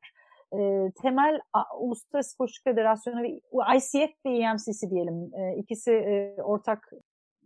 E, 0.52 0.90
temel 1.02 1.40
Uluslararası 1.78 2.38
Koçluk 2.38 2.64
Federasyonu 2.64 3.22
ve 3.22 3.40
ICF 3.76 4.26
ve 4.26 4.30
EMCC 4.30 4.90
diyelim 4.90 5.30
e, 5.34 5.56
ikisi 5.56 5.92
e, 5.92 6.42
ortak 6.42 6.92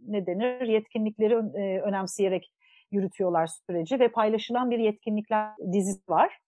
ne 0.07 0.27
denir 0.27 0.67
yetkinlikleri 0.67 1.35
e, 1.35 1.81
önemseyerek 1.81 2.53
yürütüyorlar 2.91 3.47
süreci 3.47 4.01
ve 4.01 4.09
paylaşılan 4.09 4.71
bir 4.71 4.79
yetkinlikler 4.79 5.51
dizisi 5.73 6.03
var. 6.09 6.39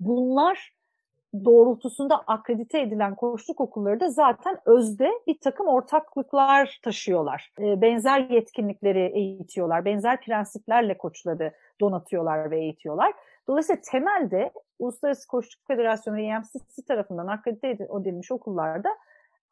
Bunlar 0.00 0.72
doğrultusunda 1.44 2.22
akredite 2.26 2.80
edilen 2.80 3.14
koçluk 3.14 3.60
okulları 3.60 4.00
da 4.00 4.08
zaten 4.08 4.58
özde 4.66 5.10
bir 5.26 5.38
takım 5.40 5.66
ortaklıklar 5.66 6.80
taşıyorlar. 6.82 7.52
E, 7.60 7.80
benzer 7.80 8.20
yetkinlikleri 8.20 9.12
eğitiyorlar, 9.14 9.84
benzer 9.84 10.20
prensiplerle 10.20 10.98
koçları 10.98 11.52
donatıyorlar 11.80 12.50
ve 12.50 12.60
eğitiyorlar. 12.60 13.12
Dolayısıyla 13.48 13.82
temelde 13.90 14.52
Uluslararası 14.78 15.28
Koçluk 15.28 15.66
Federasyonu 15.66 16.16
ve 16.16 16.22
EMCC 16.22 16.82
tarafından 16.88 17.26
akredite 17.26 17.68
edilmiş 17.68 18.32
okullarda 18.32 18.88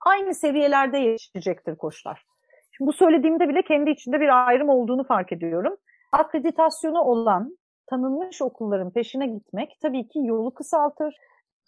aynı 0.07 0.35
seviyelerde 0.35 0.99
yetişecektir 0.99 1.77
koçlar. 1.77 2.27
Şimdi 2.71 2.88
bu 2.88 2.93
söylediğimde 2.93 3.49
bile 3.49 3.62
kendi 3.62 3.90
içinde 3.90 4.21
bir 4.21 4.47
ayrım 4.49 4.69
olduğunu 4.69 5.05
fark 5.05 5.33
ediyorum. 5.33 5.77
Akreditasyonu 6.12 7.01
olan 7.01 7.59
tanınmış 7.87 8.43
okulların 8.43 8.90
peşine 8.90 9.27
gitmek 9.27 9.79
tabii 9.83 10.09
ki 10.09 10.19
yolu 10.19 10.55
kısaltır, 10.55 11.16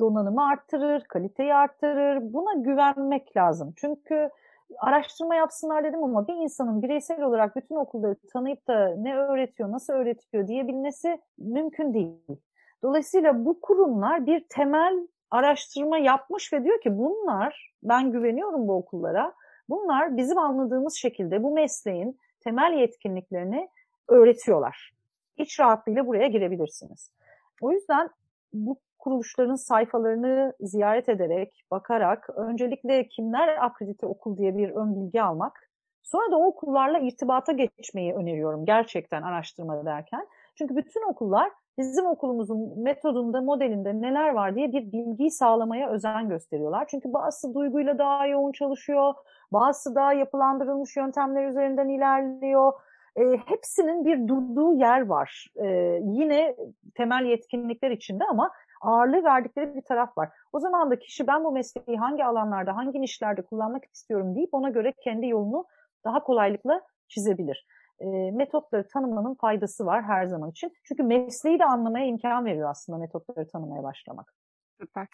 donanımı 0.03 0.47
arttırır, 0.49 1.01
kaliteyi 1.01 1.55
arttırır. 1.55 2.33
Buna 2.33 2.55
güvenmek 2.55 3.37
lazım. 3.37 3.73
Çünkü 3.77 4.31
araştırma 4.79 5.35
yapsınlar 5.35 5.85
dedim 5.85 6.05
ama 6.05 6.29
bir 6.29 6.35
insanın 6.35 6.83
bireysel 6.83 7.23
olarak 7.23 7.57
bütün 7.57 7.75
okulları 7.75 8.17
tanıyıp 8.33 8.69
da 8.69 8.95
ne 8.97 9.17
öğretiyor, 9.17 9.73
nasıl 9.73 9.93
öğretiyor 9.93 10.49
diyebilmesi 10.49 11.21
mümkün 11.39 11.95
değil. 11.95 12.41
Dolayısıyla 12.83 13.45
bu 13.45 13.61
kurumlar 13.61 14.27
bir 14.27 14.45
temel 14.49 15.09
araştırma 15.31 15.99
yapmış 15.99 16.53
ve 16.53 16.65
diyor 16.65 16.81
ki 16.81 16.99
bunlar, 16.99 17.73
ben 17.83 18.13
güveniyorum 18.13 18.69
bu 18.69 18.75
okullara, 18.75 19.33
bunlar 19.69 20.17
bizim 20.17 20.39
anladığımız 20.39 20.95
şekilde 20.95 21.43
bu 21.43 21.55
mesleğin 21.55 22.19
temel 22.41 22.73
yetkinliklerini 22.73 23.69
öğretiyorlar. 24.09 24.93
İç 25.37 25.61
rahatlığıyla 25.61 26.07
buraya 26.07 26.29
girebilirsiniz. 26.29 27.13
O 27.61 27.73
yüzden 27.73 28.11
bu 28.53 28.77
kuruluşların 29.03 29.55
sayfalarını 29.55 30.55
ziyaret 30.61 31.09
ederek, 31.09 31.65
bakarak 31.71 32.31
öncelikle 32.37 33.09
kimler 33.09 33.65
akredite 33.65 34.07
okul 34.07 34.37
diye 34.37 34.57
bir 34.57 34.71
ön 34.71 34.95
bilgi 34.95 35.23
almak, 35.23 35.71
sonra 36.03 36.31
da 36.31 36.37
o 36.37 36.47
okullarla 36.47 36.99
irtibata 36.99 37.53
geçmeyi 37.53 38.15
öneriyorum 38.15 38.65
gerçekten 38.65 39.23
araştırma 39.23 39.85
derken. 39.87 40.27
Çünkü 40.55 40.77
bütün 40.77 41.11
okullar 41.11 41.51
bizim 41.79 42.07
okulumuzun 42.07 42.83
metodunda, 42.83 43.41
modelinde 43.41 44.01
neler 44.01 44.29
var 44.29 44.55
diye 44.55 44.73
bir 44.73 44.93
bilgiyi 44.93 45.31
sağlamaya 45.31 45.91
özen 45.91 46.29
gösteriyorlar. 46.29 46.87
Çünkü 46.89 47.13
bazısı 47.13 47.55
duyguyla 47.55 47.99
daha 47.99 48.27
yoğun 48.27 48.53
çalışıyor, 48.53 49.15
bazısı 49.53 49.95
daha 49.95 50.13
yapılandırılmış 50.13 50.97
yöntemler 50.97 51.49
üzerinden 51.49 51.89
ilerliyor. 51.89 52.73
E, 53.17 53.23
hepsinin 53.47 54.05
bir 54.05 54.29
durduğu 54.29 54.75
yer 54.75 55.07
var. 55.07 55.47
E, 55.57 55.67
yine 56.05 56.57
temel 56.95 57.25
yetkinlikler 57.25 57.91
içinde 57.91 58.25
ama 58.25 58.51
ağırlığı 58.83 59.25
verdikleri 59.25 59.75
bir 59.75 59.83
taraf 59.83 60.19
var. 60.19 60.29
O 60.53 60.61
zaman 60.61 60.91
da 60.91 60.99
kişi 60.99 61.27
ben 61.27 61.45
bu 61.45 61.53
mesleği 61.53 61.99
hangi 61.99 62.25
alanlarda, 62.25 62.77
hangi 62.77 63.01
nişlerde 63.01 63.43
kullanmak 63.43 63.85
istiyorum 63.93 64.35
deyip 64.35 64.55
ona 64.55 64.71
göre 64.71 64.93
kendi 65.05 65.27
yolunu 65.27 65.65
daha 66.05 66.23
kolaylıkla 66.23 66.81
çizebilir. 67.09 67.67
E, 68.01 68.07
metotları 68.31 68.89
tanımanın 68.89 69.35
faydası 69.35 69.87
var 69.87 70.03
her 70.03 70.27
zaman 70.27 70.51
için. 70.51 70.73
Çünkü 70.85 71.03
mesleği 71.03 71.59
de 71.59 71.65
anlamaya 71.65 72.07
imkan 72.07 72.45
veriyor 72.45 72.71
aslında 72.71 72.99
metotları 72.99 73.49
tanımaya 73.49 73.83
başlamak. 73.83 74.35
Süper. 74.81 75.07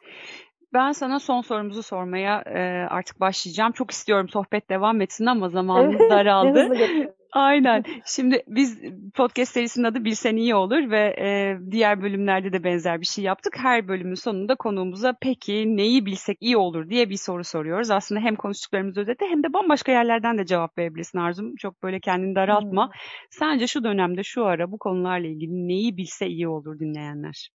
Ben 0.73 0.93
sana 0.93 1.21
son 1.21 1.41
sorumuzu 1.41 1.83
sormaya 1.83 2.43
e, 2.47 2.87
artık 2.91 3.21
başlayacağım. 3.21 3.73
Çok 3.73 3.91
istiyorum 3.91 4.29
sohbet 4.29 4.71
devam 4.71 5.01
etsin 5.01 5.27
ama 5.27 5.49
zamanımız 5.49 6.01
evet, 6.01 6.11
daraldı. 6.11 6.69
Aynen. 7.33 7.85
Şimdi 8.07 8.43
biz 8.49 8.79
podcast 9.15 9.53
serisinin 9.53 9.85
adı 9.85 10.05
Bilsen 10.05 10.37
iyi 10.37 10.55
olur 10.55 10.91
ve 10.91 11.17
e, 11.21 11.59
diğer 11.71 12.03
bölümlerde 12.03 12.53
de 12.53 12.65
benzer 12.65 13.01
bir 13.01 13.07
şey 13.07 13.25
yaptık. 13.25 13.55
Her 13.59 13.89
bölümün 13.89 14.15
sonunda 14.15 14.55
konuğumuza 14.55 15.15
peki 15.21 15.77
neyi 15.77 16.07
bilsek 16.07 16.39
iyi 16.41 16.57
olur 16.57 16.89
diye 16.91 17.11
bir 17.11 17.17
soru 17.17 17.45
soruyoruz. 17.45 17.91
Aslında 17.91 18.21
hem 18.21 18.37
konuştuklarımız 18.37 18.97
özeti 18.99 19.25
hem 19.25 19.43
de 19.43 19.53
bambaşka 19.53 19.93
yerlerden 19.93 20.39
de 20.39 20.47
cevap 20.47 20.79
verebilirsin 20.79 21.19
Arzum. 21.19 21.57
Çok 21.57 21.83
böyle 21.83 22.01
kendini 22.01 22.35
daraltma. 22.35 22.87
Hmm. 22.87 22.93
Sence 23.31 23.67
şu 23.67 23.85
dönemde 23.85 24.23
şu 24.23 24.45
ara 24.45 24.73
bu 24.73 24.79
konularla 24.79 25.27
ilgili 25.27 25.69
neyi 25.69 25.97
bilse 25.97 26.27
iyi 26.27 26.49
olur 26.49 26.79
dinleyenler? 26.79 27.51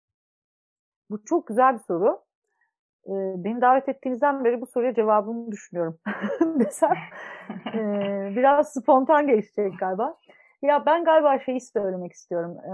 Bu 1.09 1.25
çok 1.25 1.47
güzel 1.47 1.73
bir 1.73 1.83
soru. 1.87 2.28
Ee, 3.09 3.43
beni 3.43 3.61
davet 3.61 3.89
ettiğinizden 3.89 4.43
beri 4.43 4.61
bu 4.61 4.65
soruya 4.65 4.93
cevabımı 4.93 5.51
düşünüyorum 5.51 5.99
desem 6.59 6.93
e, 7.73 7.79
biraz 8.35 8.73
spontan 8.73 9.27
geçecek 9.27 9.79
galiba. 9.79 10.17
Ya 10.61 10.85
ben 10.85 11.03
galiba 11.03 11.39
şeyi 11.39 11.61
söylemek 11.61 12.13
istiyorum. 12.13 12.57
E, 12.57 12.71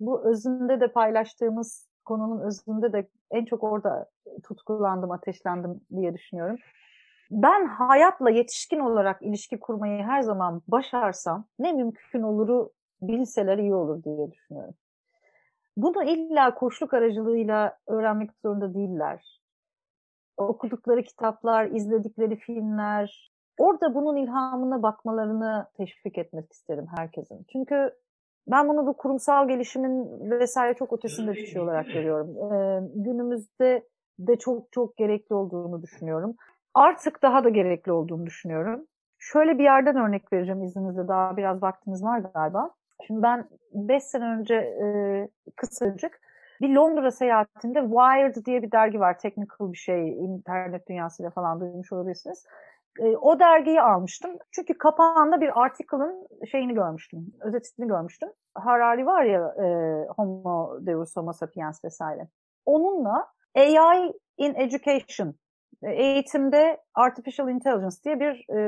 bu 0.00 0.30
özünde 0.30 0.80
de 0.80 0.88
paylaştığımız 0.88 1.88
konunun 2.04 2.40
özünde 2.40 2.92
de 2.92 3.08
en 3.30 3.44
çok 3.44 3.64
orada 3.64 4.06
tutkulandım, 4.44 5.10
ateşlendim 5.10 5.80
diye 5.96 6.14
düşünüyorum. 6.14 6.56
ben 7.30 7.66
hayatla 7.66 8.30
yetişkin 8.30 8.80
olarak 8.80 9.22
ilişki 9.22 9.60
kurmayı 9.60 10.02
her 10.02 10.22
zaman 10.22 10.62
başarsam 10.68 11.44
ne 11.58 11.72
mümkün 11.72 12.22
oluru 12.22 12.70
bilseler 13.02 13.58
iyi 13.58 13.74
olur 13.74 14.02
diye 14.04 14.32
düşünüyorum. 14.32 14.74
Bunu 15.76 16.04
illa 16.04 16.54
koşluk 16.54 16.94
aracılığıyla 16.94 17.78
öğrenmek 17.86 18.30
zorunda 18.42 18.74
değiller. 18.74 19.41
Okudukları 20.36 21.02
kitaplar, 21.02 21.66
izledikleri 21.66 22.36
filmler, 22.36 23.32
orada 23.58 23.94
bunun 23.94 24.16
ilhamına 24.16 24.82
bakmalarını 24.82 25.66
teşvik 25.76 26.18
etmek 26.18 26.52
isterim 26.52 26.86
herkesin. 26.96 27.46
Çünkü 27.52 27.92
ben 28.46 28.68
bunu 28.68 28.86
bu 28.86 28.96
kurumsal 28.96 29.48
gelişimin 29.48 30.30
vesaire 30.30 30.74
çok 30.74 30.92
ötesinde 30.92 31.32
bir 31.32 31.46
şey 31.46 31.62
olarak 31.62 31.86
görüyorum. 31.86 32.52
Ee, 32.52 32.80
günümüzde 32.94 33.82
de 34.18 34.36
çok 34.36 34.72
çok 34.72 34.96
gerekli 34.96 35.34
olduğunu 35.34 35.82
düşünüyorum. 35.82 36.34
Artık 36.74 37.22
daha 37.22 37.44
da 37.44 37.48
gerekli 37.48 37.92
olduğunu 37.92 38.26
düşünüyorum. 38.26 38.86
Şöyle 39.18 39.58
bir 39.58 39.64
yerden 39.64 39.96
örnek 39.96 40.32
vereceğim 40.32 40.62
izninizle. 40.62 41.08
Daha 41.08 41.36
biraz 41.36 41.62
vaktimiz 41.62 42.04
var 42.04 42.18
galiba. 42.34 42.70
Şimdi 43.06 43.22
ben 43.22 43.48
5 43.72 44.02
sene 44.02 44.24
önce 44.24 44.54
e, 44.54 45.28
kısacık 45.56 46.20
bir 46.62 46.74
Londra 46.74 47.10
seyahatinde 47.10 47.80
Wired 47.80 48.46
diye 48.46 48.62
bir 48.62 48.72
dergi 48.72 49.00
var. 49.00 49.18
Technical 49.18 49.72
bir 49.72 49.78
şey. 49.78 50.08
internet 50.08 50.88
dünyasıyla 50.88 51.30
falan 51.30 51.60
duymuş 51.60 51.92
olabilirsiniz. 51.92 52.44
E, 53.00 53.16
o 53.16 53.40
dergiyi 53.40 53.82
almıştım. 53.82 54.30
Çünkü 54.50 54.78
kapağında 54.78 55.40
bir 55.40 55.62
article'ın 55.62 56.28
şeyini 56.50 56.74
görmüştüm. 56.74 57.26
Özetini 57.40 57.88
görmüştüm. 57.88 58.28
Harari 58.54 59.06
var 59.06 59.24
ya 59.24 59.54
e, 59.58 59.66
Homo 60.16 60.78
Deus 60.86 61.16
Homo 61.16 61.32
Sapiens 61.32 61.84
vesaire. 61.84 62.28
Onunla 62.66 63.26
AI 63.56 64.12
in 64.38 64.54
Education 64.54 65.34
eğitimde 65.82 66.78
Artificial 66.94 67.48
Intelligence 67.48 67.96
diye 68.04 68.20
bir 68.20 68.44
e, 68.48 68.58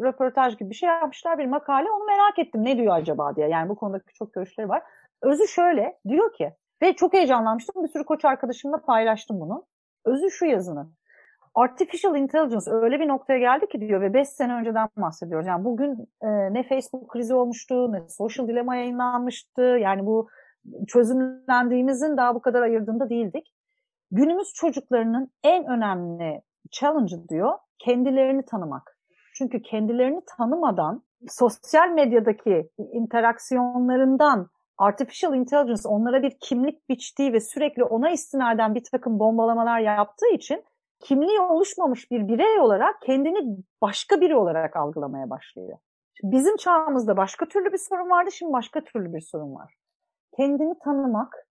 röportaj 0.00 0.58
gibi 0.58 0.70
bir 0.70 0.74
şey 0.74 0.88
yapmışlar. 0.88 1.38
Bir 1.38 1.46
makale. 1.46 1.90
Onu 1.90 2.04
merak 2.04 2.38
ettim. 2.38 2.64
Ne 2.64 2.76
diyor 2.76 2.94
acaba 2.94 3.36
diye. 3.36 3.48
Yani 3.48 3.68
bu 3.68 3.74
konudaki 3.74 4.12
çok 4.14 4.32
görüşleri 4.32 4.68
var. 4.68 4.82
Özü 5.22 5.48
şöyle. 5.48 5.98
Diyor 6.08 6.32
ki 6.32 6.52
ve 6.82 6.96
çok 6.96 7.14
heyecanlanmıştım. 7.14 7.84
Bir 7.84 7.88
sürü 7.88 8.04
koç 8.04 8.24
arkadaşımla 8.24 8.76
paylaştım 8.78 9.40
bunu. 9.40 9.66
Özü 10.04 10.30
şu 10.30 10.46
yazının. 10.46 10.94
Artificial 11.54 12.16
Intelligence 12.16 12.70
öyle 12.70 13.00
bir 13.00 13.08
noktaya 13.08 13.38
geldi 13.38 13.68
ki 13.68 13.80
diyor 13.80 14.00
ve 14.00 14.14
5 14.14 14.28
sene 14.28 14.54
önceden 14.54 14.88
bahsediyoruz. 14.96 15.46
Yani 15.46 15.64
bugün 15.64 16.08
e, 16.22 16.28
ne 16.54 16.62
Facebook 16.62 17.08
krizi 17.08 17.34
olmuştu, 17.34 17.92
ne 17.92 18.08
Social 18.08 18.48
Dilemma 18.48 18.76
yayınlanmıştı. 18.76 19.62
Yani 19.62 20.06
bu 20.06 20.28
çözümlendiğimizin 20.88 22.16
daha 22.16 22.34
bu 22.34 22.40
kadar 22.42 22.62
ayırdığında 22.62 23.10
değildik. 23.10 23.54
Günümüz 24.10 24.52
çocuklarının 24.54 25.30
en 25.42 25.66
önemli 25.66 26.42
challenge 26.70 27.28
diyor 27.28 27.52
kendilerini 27.78 28.44
tanımak. 28.44 28.96
Çünkü 29.34 29.62
kendilerini 29.62 30.20
tanımadan 30.36 31.02
sosyal 31.28 31.88
medyadaki 31.88 32.70
interaksiyonlarından 32.78 34.48
artificial 34.80 35.34
intelligence 35.34 35.88
onlara 35.88 36.22
bir 36.22 36.36
kimlik 36.40 36.88
biçtiği 36.88 37.32
ve 37.32 37.40
sürekli 37.40 37.84
ona 37.84 38.10
istinaden 38.10 38.74
bir 38.74 38.84
takım 38.92 39.18
bombalamalar 39.18 39.80
yaptığı 39.80 40.28
için 40.32 40.64
kimliği 41.00 41.40
oluşmamış 41.40 42.10
bir 42.10 42.28
birey 42.28 42.60
olarak 42.60 43.02
kendini 43.02 43.56
başka 43.82 44.20
biri 44.20 44.36
olarak 44.36 44.76
algılamaya 44.76 45.30
başlıyor. 45.30 45.78
Şimdi 46.14 46.36
bizim 46.36 46.56
çağımızda 46.56 47.16
başka 47.16 47.46
türlü 47.46 47.72
bir 47.72 47.78
sorun 47.78 48.10
vardı, 48.10 48.32
şimdi 48.32 48.52
başka 48.52 48.80
türlü 48.80 49.14
bir 49.14 49.20
sorun 49.20 49.54
var. 49.54 49.74
Kendini 50.36 50.78
tanımak, 50.84 51.46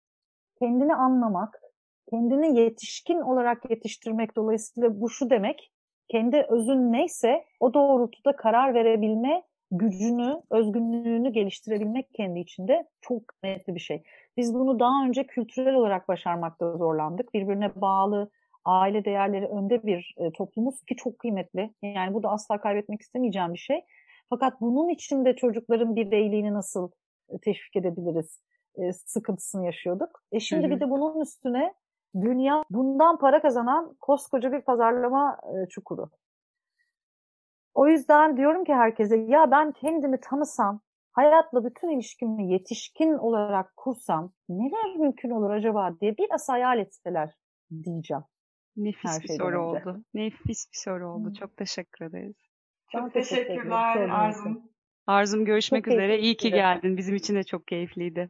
kendini 0.60 0.96
anlamak, 0.96 1.62
kendini 2.10 2.60
yetişkin 2.60 3.22
olarak 3.22 3.70
yetiştirmek 3.70 4.36
dolayısıyla 4.36 5.02
bu 5.02 5.10
şu 5.10 5.30
demek, 5.30 5.72
kendi 6.12 6.46
özün 6.50 6.92
neyse 6.92 7.46
o 7.60 7.74
doğrultuda 7.74 8.36
karar 8.36 8.74
verebilme 8.74 9.44
gücünü, 9.71 10.41
özgünlüğünü 10.49 11.30
geliştirebilmek 11.30 12.13
kendi 12.13 12.39
içinde 12.39 12.88
çok 13.01 13.27
kıymetli 13.27 13.75
bir 13.75 13.80
şey. 13.80 14.03
Biz 14.38 14.53
bunu 14.53 14.80
daha 14.80 15.06
önce 15.06 15.27
kültürel 15.27 15.73
olarak 15.73 16.08
başarmakta 16.08 16.77
zorlandık. 16.77 17.34
Birbirine 17.34 17.82
bağlı, 17.82 18.30
aile 18.65 19.06
değerleri 19.06 19.45
önde 19.45 19.84
bir 19.84 20.15
e, 20.17 20.32
toplumuz 20.32 20.84
ki 20.84 20.95
çok 20.95 21.19
kıymetli. 21.19 21.73
Yani 21.82 22.13
bu 22.13 22.23
da 22.23 22.30
asla 22.30 22.62
kaybetmek 22.62 23.01
istemeyeceğim 23.01 23.53
bir 23.53 23.60
şey. 23.60 23.82
Fakat 24.30 24.62
bunun 24.62 24.89
içinde 24.89 25.36
çocukların 25.36 25.95
bireyliğini 25.95 26.53
nasıl 26.53 26.91
e, 27.30 27.38
teşvik 27.38 27.75
edebiliriz 27.75 28.41
e, 28.75 28.93
sıkıntısını 28.93 29.65
yaşıyorduk. 29.65 30.23
E 30.32 30.39
şimdi 30.39 30.63
hı 30.63 30.67
hı. 30.67 30.75
bir 30.75 30.80
de 30.80 30.89
bunun 30.89 31.21
üstüne 31.21 31.73
dünya 32.21 32.63
bundan 32.69 33.17
para 33.17 33.41
kazanan 33.41 33.95
koskoca 34.01 34.51
bir 34.51 34.62
pazarlama 34.62 35.38
e, 35.43 35.69
çukuru. 35.69 36.10
O 37.78 37.88
yüzden 37.88 38.38
diyorum 38.38 38.63
ki 38.63 38.74
herkese 38.74 39.18
ya 39.18 39.52
ben 39.52 39.72
kendimi 39.72 40.20
tanısam, 40.20 40.82
hayatla 41.12 41.66
bütün 41.66 41.90
ilişkimi 41.90 42.52
yetişkin 42.52 43.13
olarak 43.13 43.78
kursam 43.78 44.34
neler 44.50 44.96
mümkün 44.96 45.30
olur 45.30 45.50
acaba 45.50 46.00
diye 46.02 46.18
biraz 46.18 46.50
hayal 46.50 46.80
etseler 46.80 47.34
diyeceğim. 47.84 48.24
Nefis 48.78 49.24
bir 49.24 49.28
soru 49.28 49.48
önce. 49.48 49.58
oldu. 49.58 50.04
Nefis 50.13 50.72
bir 50.72 50.78
soru 50.78 51.10
oldu. 51.10 51.34
Çok 51.40 51.58
teşekkür 51.58 52.06
ederiz. 52.06 52.36
Çok, 52.92 53.02
çok 53.02 53.13
teşekkürler 53.13 54.10
Arzum. 54.10 54.62
Arzum 55.08 55.46
görüşmek 55.46 55.86
çok 55.86 55.94
üzere. 55.94 56.20
İyi 56.20 56.38
ki 56.38 56.52
geldin. 56.52 56.98
Bizim 56.98 57.16
için 57.16 57.36
de 57.36 57.44
çok 57.44 57.68
keyifliydi. 57.68 58.30